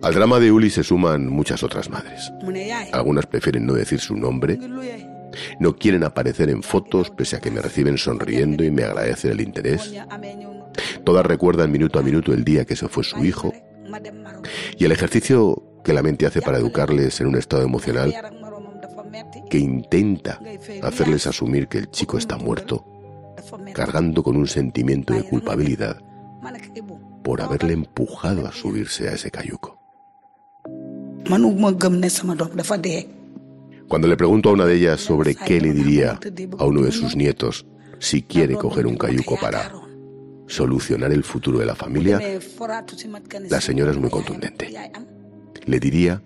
Al 0.02 0.14
drama 0.14 0.40
de 0.40 0.52
Uli 0.52 0.70
se 0.70 0.84
suman 0.84 1.28
muchas 1.28 1.64
otras 1.64 1.90
madres. 1.90 2.32
Algunas 2.92 3.26
prefieren 3.26 3.66
no 3.66 3.74
decir 3.74 4.00
su 4.00 4.16
nombre, 4.16 4.60
no 5.60 5.76
quieren 5.76 6.04
aparecer 6.04 6.50
en 6.50 6.64
fotos 6.64 7.10
pese 7.10 7.36
a 7.36 7.40
que 7.40 7.52
me 7.52 7.62
reciben 7.62 7.98
sonriendo 7.98 8.64
y 8.64 8.72
me 8.72 8.84
agradecen 8.84 9.32
el 9.32 9.42
interés. 9.42 9.94
Todas 11.04 11.26
recuerdan 11.26 11.72
minuto 11.72 12.00
a 12.00 12.04
minuto 12.04 12.34
el 12.34 12.44
día 12.44 12.66
que 12.66 12.76
se 12.76 12.88
fue 12.88 13.04
su 13.04 13.24
hijo 13.24 13.54
y 14.78 14.86
el 14.86 14.92
ejercicio 14.92 15.64
que 15.84 15.94
la 15.94 16.04
mente 16.04 16.26
hace 16.26 16.42
para 16.42 16.58
educarles 16.58 17.20
en 17.22 17.28
un 17.28 17.38
estado 17.38 17.64
emocional 17.64 18.14
que 19.50 19.58
intenta 19.58 20.40
hacerles 20.84 21.28
asumir 21.28 21.68
que 21.68 21.78
el 21.78 21.90
chico 21.90 22.18
está 22.18 22.38
muerto, 22.38 22.86
cargando 23.74 24.22
con 24.22 24.36
un 24.36 24.48
sentimiento 24.48 25.14
de 25.14 25.24
culpabilidad 25.24 25.98
por 27.24 27.42
haberle 27.42 27.74
empujado 27.74 28.48
a 28.48 28.52
subirse 28.52 29.10
a 29.10 29.14
ese 29.14 29.32
cayuco. 29.32 29.77
Manuma 31.30 31.72
gëm 31.72 32.00
ne 32.00 32.10
sama 32.10 32.36
doom 32.36 32.56
dafa 32.56 32.78
dee. 32.78 33.08
Cuando 33.88 34.08
le 34.08 34.18
pregunto 34.18 34.50
a 34.50 34.54
una 34.54 34.66
de 34.66 34.76
ellas 34.76 35.00
sobre 35.00 35.36
qué 35.36 35.62
le 35.62 35.74
diría 35.74 36.20
a 36.58 36.66
uno 36.66 36.82
de 36.82 36.92
sus 36.92 37.16
nietos 37.16 37.66
si 38.00 38.22
quiere 38.24 38.56
coger 38.56 38.86
un 38.86 38.98
cayuco 38.98 39.38
para 39.40 39.72
solucionar 40.48 41.12
el 41.12 41.24
futuro 41.24 41.60
de 41.60 41.66
la 41.66 41.76
familia, 41.76 42.20
la 43.50 43.62
señora 43.62 43.92
es 43.92 43.98
muy 43.98 44.10
contundente. 44.10 44.74
le 45.66 45.80
diría 45.80 46.22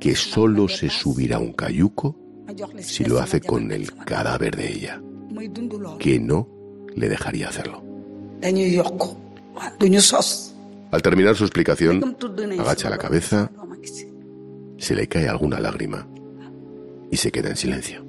que 0.00 0.14
solo 0.14 0.68
se 0.68 0.88
subirá 0.88 1.38
un 1.38 1.52
cayuco 1.52 2.16
si 2.80 3.04
lo 3.04 3.18
hace 3.20 3.40
con 3.40 3.70
el 3.70 3.92
cadáver 3.94 4.56
de 4.56 4.72
ella, 4.72 5.02
que 5.98 6.18
no 6.18 6.48
le 6.94 7.08
dejaría 7.08 7.48
hacerlo. 7.48 7.82
Al 10.90 11.02
terminar 11.02 11.36
su 11.36 11.44
explicación, 11.44 12.16
agacha 12.58 12.88
la 12.88 12.98
cabeza, 12.98 13.50
se 14.78 14.94
le 14.94 15.08
cae 15.08 15.28
alguna 15.28 15.60
lágrima 15.60 16.06
y 17.10 17.16
se 17.16 17.30
queda 17.30 17.50
en 17.50 17.56
silencio. 17.56 18.04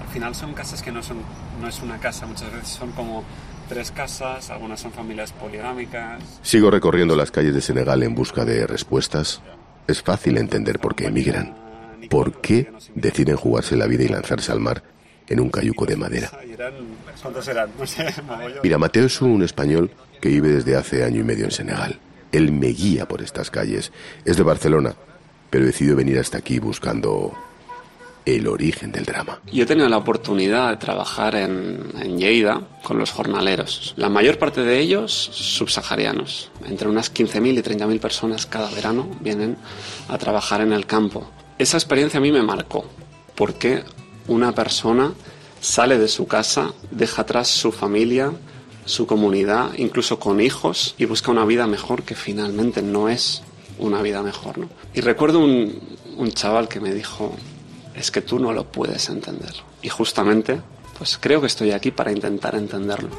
Al 0.00 0.14
final 0.14 0.34
son 0.34 0.54
casas 0.54 0.82
que 0.82 0.90
no 0.90 1.02
son 1.02 1.18
no 1.60 1.68
es 1.68 1.80
una 1.82 1.98
casa, 1.98 2.26
muchas 2.26 2.52
veces 2.52 2.68
son 2.68 2.90
como 2.92 3.22
tres 3.68 3.90
casas, 3.92 4.50
algunas 4.50 4.80
son 4.80 4.90
familias 4.90 5.32
poligámicas. 5.32 6.40
Sigo 6.42 6.70
recorriendo 6.70 7.14
las 7.14 7.30
calles 7.30 7.54
de 7.54 7.60
Senegal 7.60 8.02
en 8.02 8.14
busca 8.14 8.44
de 8.44 8.66
respuestas. 8.66 9.42
Es 9.86 10.02
fácil 10.02 10.38
entender 10.38 10.78
por 10.80 10.94
qué 10.96 11.06
emigran. 11.06 11.54
¿Por 12.08 12.40
qué 12.40 12.72
deciden 12.94 13.36
jugarse 13.36 13.76
la 13.76 13.86
vida 13.86 14.02
y 14.04 14.08
lanzarse 14.08 14.50
al 14.50 14.58
mar 14.58 14.82
en 15.30 15.40
un 15.40 15.48
cayuco 15.48 15.86
de 15.86 15.96
madera? 15.96 16.30
No 17.78 17.86
sé, 17.86 18.14
Mira, 18.62 18.76
Mateo 18.76 19.06
es 19.06 19.22
un 19.22 19.42
español 19.42 19.90
que 20.20 20.28
vive 20.28 20.48
desde 20.48 20.76
hace 20.76 21.04
año 21.04 21.20
y 21.20 21.24
medio 21.24 21.46
en 21.46 21.52
Senegal. 21.52 21.98
Él 22.32 22.52
me 22.52 22.68
guía 22.68 23.06
por 23.08 23.22
estas 23.22 23.50
calles. 23.50 23.92
Es 24.24 24.36
de 24.36 24.42
Barcelona, 24.42 24.94
pero 25.48 25.64
decidió 25.64 25.96
venir 25.96 26.18
hasta 26.18 26.38
aquí 26.38 26.58
buscando 26.58 27.32
el 28.26 28.46
origen 28.46 28.92
del 28.92 29.04
drama. 29.04 29.40
Yo 29.50 29.62
he 29.62 29.66
tenido 29.66 29.88
la 29.88 29.96
oportunidad 29.96 30.70
de 30.70 30.76
trabajar 30.76 31.34
en, 31.36 31.84
en 32.00 32.18
Lleida 32.18 32.60
con 32.82 32.98
los 32.98 33.10
jornaleros. 33.10 33.94
La 33.96 34.08
mayor 34.08 34.38
parte 34.38 34.62
de 34.62 34.78
ellos 34.78 35.12
subsaharianos. 35.12 36.50
Entre 36.66 36.88
unas 36.88 37.12
15.000 37.14 37.58
y 37.58 37.62
30.000 37.62 38.00
personas 38.00 38.46
cada 38.46 38.70
verano 38.70 39.08
vienen 39.20 39.56
a 40.08 40.18
trabajar 40.18 40.60
en 40.60 40.72
el 40.72 40.86
campo. 40.86 41.30
Esa 41.58 41.76
experiencia 41.76 42.18
a 42.18 42.20
mí 42.20 42.30
me 42.30 42.42
marcó, 42.42 42.84
porque 43.34 43.84
una 44.30 44.52
persona 44.52 45.12
sale 45.60 45.98
de 45.98 46.06
su 46.06 46.26
casa, 46.26 46.72
deja 46.92 47.22
atrás 47.22 47.48
su 47.48 47.72
familia, 47.72 48.32
su 48.84 49.06
comunidad, 49.06 49.72
incluso 49.76 50.20
con 50.20 50.40
hijos, 50.40 50.94
y 50.98 51.04
busca 51.04 51.32
una 51.32 51.44
vida 51.44 51.66
mejor 51.66 52.04
que 52.04 52.14
finalmente 52.14 52.80
no 52.80 53.08
es 53.08 53.42
una 53.78 54.00
vida 54.02 54.22
mejor. 54.22 54.56
¿no? 54.56 54.68
Y 54.94 55.00
recuerdo 55.00 55.40
un, 55.40 55.80
un 56.16 56.30
chaval 56.30 56.68
que 56.68 56.78
me 56.78 56.94
dijo, 56.94 57.34
es 57.94 58.12
que 58.12 58.22
tú 58.22 58.38
no 58.38 58.52
lo 58.52 58.70
puedes 58.70 59.08
entender. 59.08 59.52
Y 59.82 59.88
justamente, 59.88 60.60
pues 60.96 61.18
creo 61.20 61.40
que 61.40 61.48
estoy 61.48 61.72
aquí 61.72 61.90
para 61.90 62.12
intentar 62.12 62.54
entenderlo. 62.54 63.10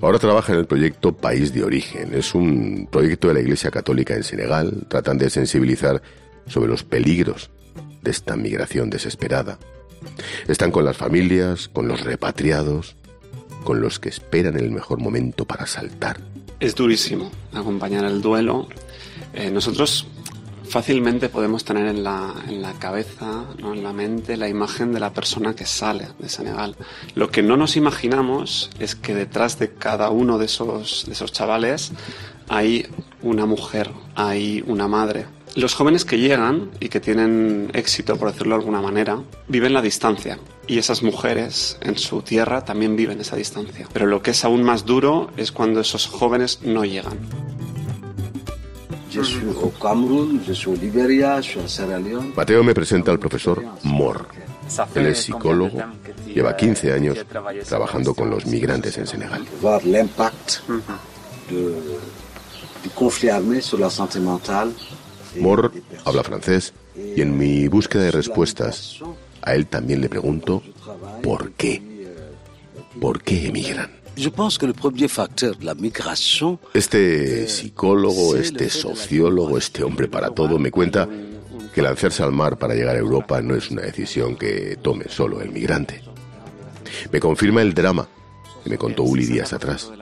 Ahora 0.00 0.18
trabaja 0.18 0.54
en 0.54 0.60
el 0.60 0.66
proyecto 0.66 1.12
País 1.12 1.52
de 1.52 1.62
Origen. 1.62 2.14
Es 2.14 2.34
un 2.34 2.88
proyecto 2.90 3.28
de 3.28 3.34
la 3.34 3.40
Iglesia 3.40 3.70
Católica 3.70 4.14
en 4.14 4.24
Senegal. 4.24 4.86
Tratan 4.88 5.18
de 5.18 5.28
sensibilizar 5.28 6.00
sobre 6.46 6.68
los 6.68 6.84
peligros 6.84 7.50
de 8.06 8.12
esta 8.12 8.36
migración 8.36 8.88
desesperada. 8.88 9.58
Están 10.46 10.70
con 10.70 10.84
las 10.84 10.96
familias, 10.96 11.68
con 11.68 11.88
los 11.88 12.02
repatriados, 12.02 12.94
con 13.64 13.80
los 13.80 13.98
que 13.98 14.08
esperan 14.08 14.56
el 14.56 14.70
mejor 14.70 15.00
momento 15.00 15.44
para 15.44 15.66
saltar. 15.66 16.20
Es 16.60 16.76
durísimo 16.76 17.32
acompañar 17.52 18.04
el 18.04 18.22
duelo. 18.22 18.68
Eh, 19.34 19.50
nosotros 19.50 20.06
fácilmente 20.68 21.28
podemos 21.28 21.64
tener 21.64 21.88
en 21.88 22.04
la, 22.04 22.32
en 22.48 22.62
la 22.62 22.74
cabeza, 22.74 23.44
¿no? 23.58 23.74
en 23.74 23.82
la 23.82 23.92
mente, 23.92 24.36
la 24.36 24.48
imagen 24.48 24.92
de 24.92 25.00
la 25.00 25.12
persona 25.12 25.54
que 25.56 25.66
sale 25.66 26.06
de 26.20 26.28
Senegal. 26.28 26.76
Lo 27.16 27.30
que 27.30 27.42
no 27.42 27.56
nos 27.56 27.76
imaginamos 27.76 28.70
es 28.78 28.94
que 28.94 29.16
detrás 29.16 29.58
de 29.58 29.74
cada 29.74 30.10
uno 30.10 30.38
de 30.38 30.46
esos, 30.46 31.04
de 31.06 31.12
esos 31.12 31.32
chavales 31.32 31.90
hay 32.48 32.86
una 33.22 33.46
mujer, 33.46 33.90
hay 34.14 34.62
una 34.64 34.86
madre. 34.86 35.26
Los 35.56 35.74
jóvenes 35.74 36.04
que 36.04 36.18
llegan 36.18 36.70
y 36.80 36.90
que 36.90 37.00
tienen 37.00 37.70
éxito, 37.72 38.18
por 38.18 38.30
decirlo 38.30 38.56
de 38.56 38.60
alguna 38.60 38.82
manera, 38.82 39.22
viven 39.48 39.72
la 39.72 39.80
distancia. 39.80 40.38
Y 40.66 40.76
esas 40.76 41.02
mujeres 41.02 41.78
en 41.80 41.96
su 41.96 42.20
tierra 42.20 42.62
también 42.62 42.94
viven 42.94 43.22
esa 43.22 43.36
distancia. 43.36 43.88
Pero 43.90 44.04
lo 44.04 44.20
que 44.20 44.32
es 44.32 44.44
aún 44.44 44.62
más 44.62 44.84
duro 44.84 45.30
es 45.38 45.52
cuando 45.52 45.80
esos 45.80 46.08
jóvenes 46.08 46.60
no 46.62 46.84
llegan. 46.84 47.18
Mateo 52.36 52.62
me 52.62 52.74
presenta 52.74 53.10
al 53.10 53.18
profesor 53.18 53.64
Mor. 53.82 54.28
Él 54.94 55.06
es 55.06 55.22
psicólogo, 55.22 55.82
lleva 56.26 56.54
15 56.54 56.92
años 56.92 57.24
trabajando 57.66 58.12
con 58.12 58.28
los 58.28 58.44
migrantes 58.44 58.98
en 58.98 59.06
Senegal. 59.06 59.46
Mor 65.40 65.72
habla 66.04 66.22
francés 66.22 66.72
y 66.94 67.20
en 67.20 67.36
mi 67.36 67.68
búsqueda 67.68 68.04
de 68.04 68.10
respuestas 68.10 69.00
a 69.42 69.54
él 69.54 69.66
también 69.66 70.00
le 70.00 70.08
pregunto 70.08 70.62
¿por 71.22 71.52
qué? 71.52 71.82
¿Por 73.00 73.22
qué 73.22 73.46
emigran? 73.48 73.90
Este 76.72 77.46
psicólogo, 77.48 78.34
este 78.36 78.70
sociólogo, 78.70 79.58
este 79.58 79.84
hombre 79.84 80.08
para 80.08 80.30
todo 80.30 80.58
me 80.58 80.70
cuenta 80.70 81.06
que 81.74 81.82
lanzarse 81.82 82.22
al 82.22 82.32
mar 82.32 82.56
para 82.56 82.74
llegar 82.74 82.96
a 82.96 82.98
Europa 82.98 83.42
no 83.42 83.54
es 83.54 83.70
una 83.70 83.82
decisión 83.82 84.36
que 84.36 84.78
tome 84.80 85.10
solo 85.10 85.42
el 85.42 85.50
migrante. 85.50 86.02
Me 87.12 87.20
confirma 87.20 87.60
el 87.60 87.74
drama 87.74 88.08
que 88.64 88.70
me 88.70 88.78
contó 88.78 89.02
Uli 89.02 89.26
días 89.26 89.52
atrás. 89.52 89.92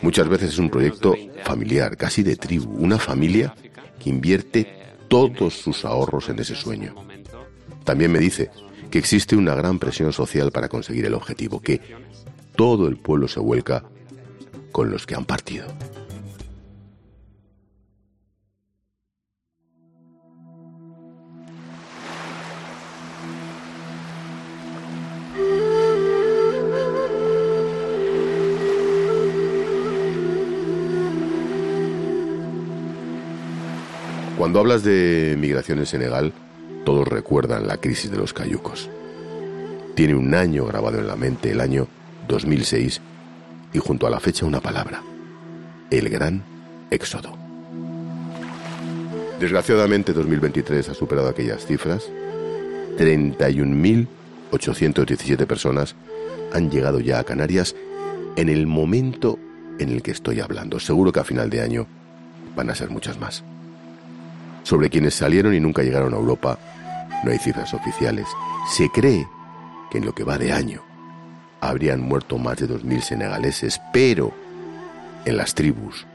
Muchas 0.00 0.28
veces 0.28 0.50
es 0.50 0.58
un 0.58 0.70
proyecto 0.70 1.14
familiar, 1.44 1.96
casi 1.96 2.22
de 2.22 2.36
tribu, 2.36 2.70
una 2.72 2.98
familia 2.98 3.54
que 3.98 4.10
invierte 4.10 4.96
todos 5.08 5.54
sus 5.54 5.84
ahorros 5.84 6.28
en 6.28 6.38
ese 6.38 6.54
sueño. 6.54 6.94
También 7.84 8.12
me 8.12 8.18
dice 8.18 8.50
que 8.90 8.98
existe 8.98 9.36
una 9.36 9.54
gran 9.54 9.78
presión 9.78 10.12
social 10.12 10.52
para 10.52 10.68
conseguir 10.68 11.06
el 11.06 11.14
objetivo, 11.14 11.60
que 11.60 11.80
todo 12.56 12.88
el 12.88 12.96
pueblo 12.96 13.28
se 13.28 13.40
vuelca 13.40 13.84
con 14.70 14.90
los 14.90 15.06
que 15.06 15.14
han 15.14 15.24
partido. 15.24 15.66
Cuando 34.52 34.68
hablas 34.68 34.84
de 34.84 35.34
migración 35.38 35.78
en 35.78 35.86
Senegal, 35.86 36.34
todos 36.84 37.08
recuerdan 37.08 37.66
la 37.66 37.78
crisis 37.78 38.10
de 38.10 38.18
los 38.18 38.34
cayucos. 38.34 38.90
Tiene 39.94 40.14
un 40.14 40.34
año 40.34 40.66
grabado 40.66 40.98
en 40.98 41.06
la 41.06 41.16
mente, 41.16 41.52
el 41.52 41.62
año 41.62 41.88
2006, 42.28 43.00
y 43.72 43.78
junto 43.78 44.06
a 44.06 44.10
la 44.10 44.20
fecha 44.20 44.44
una 44.44 44.60
palabra, 44.60 45.02
el 45.90 46.10
gran 46.10 46.42
éxodo. 46.90 47.34
Desgraciadamente 49.40 50.12
2023 50.12 50.90
ha 50.90 50.94
superado 50.94 51.30
aquellas 51.30 51.64
cifras. 51.64 52.10
31.817 52.98 55.46
personas 55.46 55.94
han 56.52 56.70
llegado 56.70 57.00
ya 57.00 57.20
a 57.20 57.24
Canarias 57.24 57.74
en 58.36 58.50
el 58.50 58.66
momento 58.66 59.38
en 59.78 59.88
el 59.88 60.02
que 60.02 60.10
estoy 60.10 60.40
hablando. 60.40 60.78
Seguro 60.78 61.10
que 61.10 61.20
a 61.20 61.24
final 61.24 61.48
de 61.48 61.62
año 61.62 61.86
van 62.54 62.68
a 62.68 62.74
ser 62.74 62.90
muchas 62.90 63.18
más. 63.18 63.42
Sobre 64.62 64.90
quienes 64.90 65.14
salieron 65.14 65.54
y 65.54 65.60
nunca 65.60 65.82
llegaron 65.82 66.14
a 66.14 66.16
Europa, 66.16 66.58
no 67.24 67.30
hay 67.30 67.38
cifras 67.38 67.74
oficiales. 67.74 68.26
Se 68.70 68.88
cree 68.90 69.26
que 69.90 69.98
en 69.98 70.04
lo 70.04 70.14
que 70.14 70.24
va 70.24 70.38
de 70.38 70.52
año 70.52 70.82
habrían 71.60 72.00
muerto 72.00 72.38
más 72.38 72.58
de 72.58 72.68
2.000 72.68 73.00
senegaleses, 73.00 73.80
pero 73.92 74.32
en 75.24 75.36
las 75.36 75.54
tribus, 75.54 76.06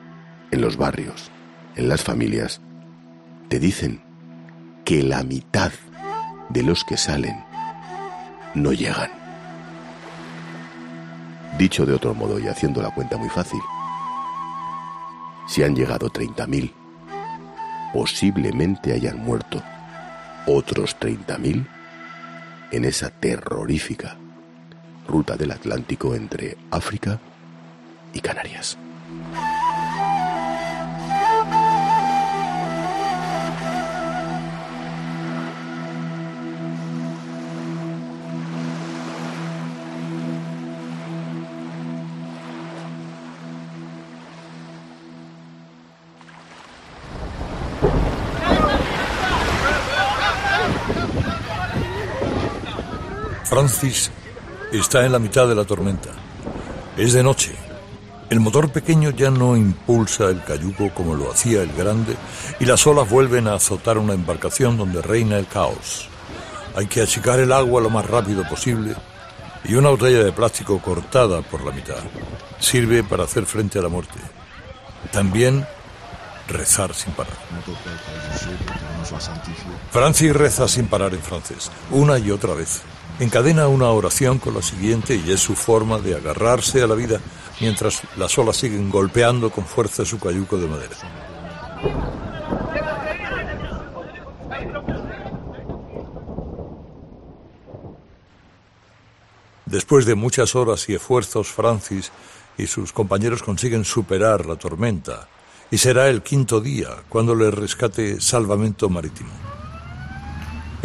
en 0.52 0.62
los 0.62 0.78
barrios, 0.78 1.32
en 1.76 1.88
las 1.88 2.04
familias, 2.04 2.62
te 3.50 3.60
dicen 3.60 4.02
que 4.84 5.04
la 5.04 5.24
mitad 5.24 5.72
de 6.50 6.64
los 6.64 6.84
que 6.84 6.98
salen 6.98 7.36
no 8.56 8.74
llegan. 8.74 9.12
Dicho 11.58 11.86
de 11.86 11.94
otro 11.94 12.14
modo 12.14 12.40
y 12.40 12.48
haciendo 12.48 12.82
la 12.82 12.92
cuenta 12.92 13.18
muy 13.18 13.30
fácil, 13.30 13.60
si 15.48 15.64
han 15.64 15.76
llegado 15.76 16.10
30.000, 16.10 16.74
posiblemente 17.98 18.94
hayan 18.94 19.18
muerto 19.18 19.64
otros 20.46 20.96
30.000 21.00 21.66
en 22.72 22.86
esa 22.86 23.10
terrorífica 23.10 24.18
ruta 25.08 25.36
del 25.36 25.50
Atlántico 25.52 26.14
entre 26.14 26.58
África 26.70 27.20
y 28.14 28.20
Canarias. 28.20 28.78
Francis 53.50 54.12
está 54.74 55.06
en 55.06 55.14
la 55.14 55.20
mitad 55.20 55.48
de 55.48 55.56
la 55.56 55.64
tormenta. 55.64 56.10
Es 56.98 57.14
de 57.14 57.24
noche. 57.24 57.56
El 58.30 58.42
motor 58.42 58.70
pequeño 58.70 59.12
ya 59.12 59.32
no 59.32 59.56
impulsa 59.56 60.26
el 60.26 60.44
cayuco 60.44 60.94
como 60.94 61.16
lo 61.16 61.32
hacía 61.32 61.62
el 61.62 61.72
grande 61.72 62.18
y 62.60 62.66
las 62.66 62.86
olas 62.86 63.10
vuelven 63.10 63.48
a 63.48 63.54
azotar 63.54 63.98
una 64.00 64.14
embarcación 64.14 64.78
donde 64.78 65.02
reina 65.02 65.38
el 65.38 65.48
caos. 65.48 66.10
Hay 66.76 66.88
que 66.88 67.02
achicar 67.02 67.40
el 67.40 67.54
agua 67.54 67.82
lo 67.82 67.90
más 67.90 68.06
rápido 68.06 68.44
posible 68.50 68.96
y 69.64 69.76
una 69.76 69.92
botella 69.92 70.26
de 70.26 70.34
plástico 70.34 70.82
cortada 70.82 71.42
por 71.42 71.64
la 71.64 71.72
mitad 71.72 72.04
sirve 72.60 73.02
para 73.02 73.24
hacer 73.24 73.46
frente 73.46 73.80
a 73.80 73.82
la 73.82 73.88
muerte. 73.88 74.20
También 75.14 75.66
rezar 76.50 76.94
sin 76.94 77.14
parar. 77.14 77.38
Francis 79.90 80.36
reza 80.36 80.68
sin 80.68 80.88
parar 80.88 81.14
en 81.14 81.22
francés, 81.22 81.72
una 81.92 82.20
y 82.20 82.30
otra 82.30 82.54
vez. 82.54 82.82
Encadena 83.20 83.68
una 83.68 83.90
oración 83.90 84.38
con 84.38 84.54
la 84.54 84.62
siguiente 84.62 85.16
y 85.16 85.32
es 85.32 85.40
su 85.40 85.56
forma 85.56 85.98
de 85.98 86.16
agarrarse 86.16 86.84
a 86.84 86.88
la 86.88 86.94
vida 86.94 87.20
mientras 87.60 88.04
las 88.16 88.38
olas 88.38 88.58
siguen 88.58 88.92
golpeando 88.92 89.50
con 89.50 89.66
fuerza 89.66 90.06
su 90.06 90.20
cayuco 90.20 90.58
de 90.58 90.68
madera. 90.68 90.96
Después 99.66 100.06
de 100.06 100.14
muchas 100.14 100.56
horas 100.56 100.88
y 100.88 100.94
esfuerzos, 100.94 101.48
Francis 101.48 102.12
y 102.56 102.68
sus 102.68 102.94
compañeros 102.94 103.42
consiguen 103.42 103.84
superar 103.84 104.46
la 104.46 104.58
tormenta 104.58 105.28
y 105.72 105.80
será 105.80 106.08
el 106.08 106.22
quinto 106.22 106.62
día 106.62 106.90
cuando 107.10 107.34
le 107.34 107.50
rescate 107.50 108.22
salvamento 108.22 108.90
marítimo. 108.90 109.57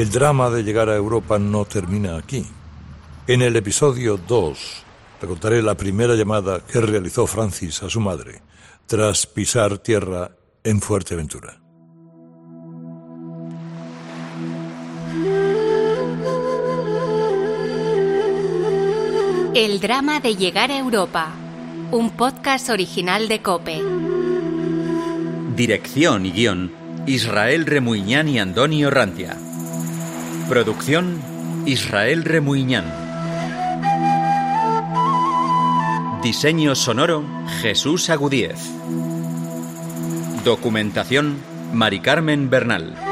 El 0.02 0.10
drama 0.10 0.50
de 0.50 0.64
llegar 0.64 0.88
a 0.88 0.96
Europa 0.96 1.38
no 1.38 1.64
termina 1.64 2.16
aquí. 2.16 2.44
En 3.28 3.40
el 3.40 3.54
episodio 3.54 4.16
2 4.16 4.58
te 5.20 5.28
contaré 5.28 5.62
la 5.62 5.76
primera 5.76 6.16
llamada 6.16 6.58
que 6.58 6.80
realizó 6.80 7.28
Francis 7.28 7.84
a 7.84 7.88
su 7.88 8.00
madre 8.00 8.42
tras 8.84 9.28
pisar 9.28 9.78
tierra 9.78 10.32
en 10.64 10.80
Fuerteventura. 10.80 11.56
El 19.54 19.78
drama 19.78 20.18
de 20.18 20.34
llegar 20.34 20.72
a 20.72 20.78
Europa, 20.78 21.28
un 21.92 22.10
podcast 22.16 22.70
original 22.70 23.28
de 23.28 23.40
Cope. 23.40 23.80
Dirección 25.54 26.26
y 26.26 26.32
guion, 26.32 26.72
Israel 27.06 27.66
Remuñán 27.66 28.28
y 28.28 28.40
Antonio 28.40 28.90
Rantia. 28.90 29.38
Producción, 30.48 31.20
Israel 31.66 32.24
Remuñán. 32.24 32.84
Diseño 36.22 36.74
sonoro, 36.74 37.24
Jesús 37.60 38.10
Agudíez. 38.10 38.58
Documentación, 40.44 41.38
Mari 41.72 42.00
Carmen 42.00 42.50
Bernal. 42.50 43.11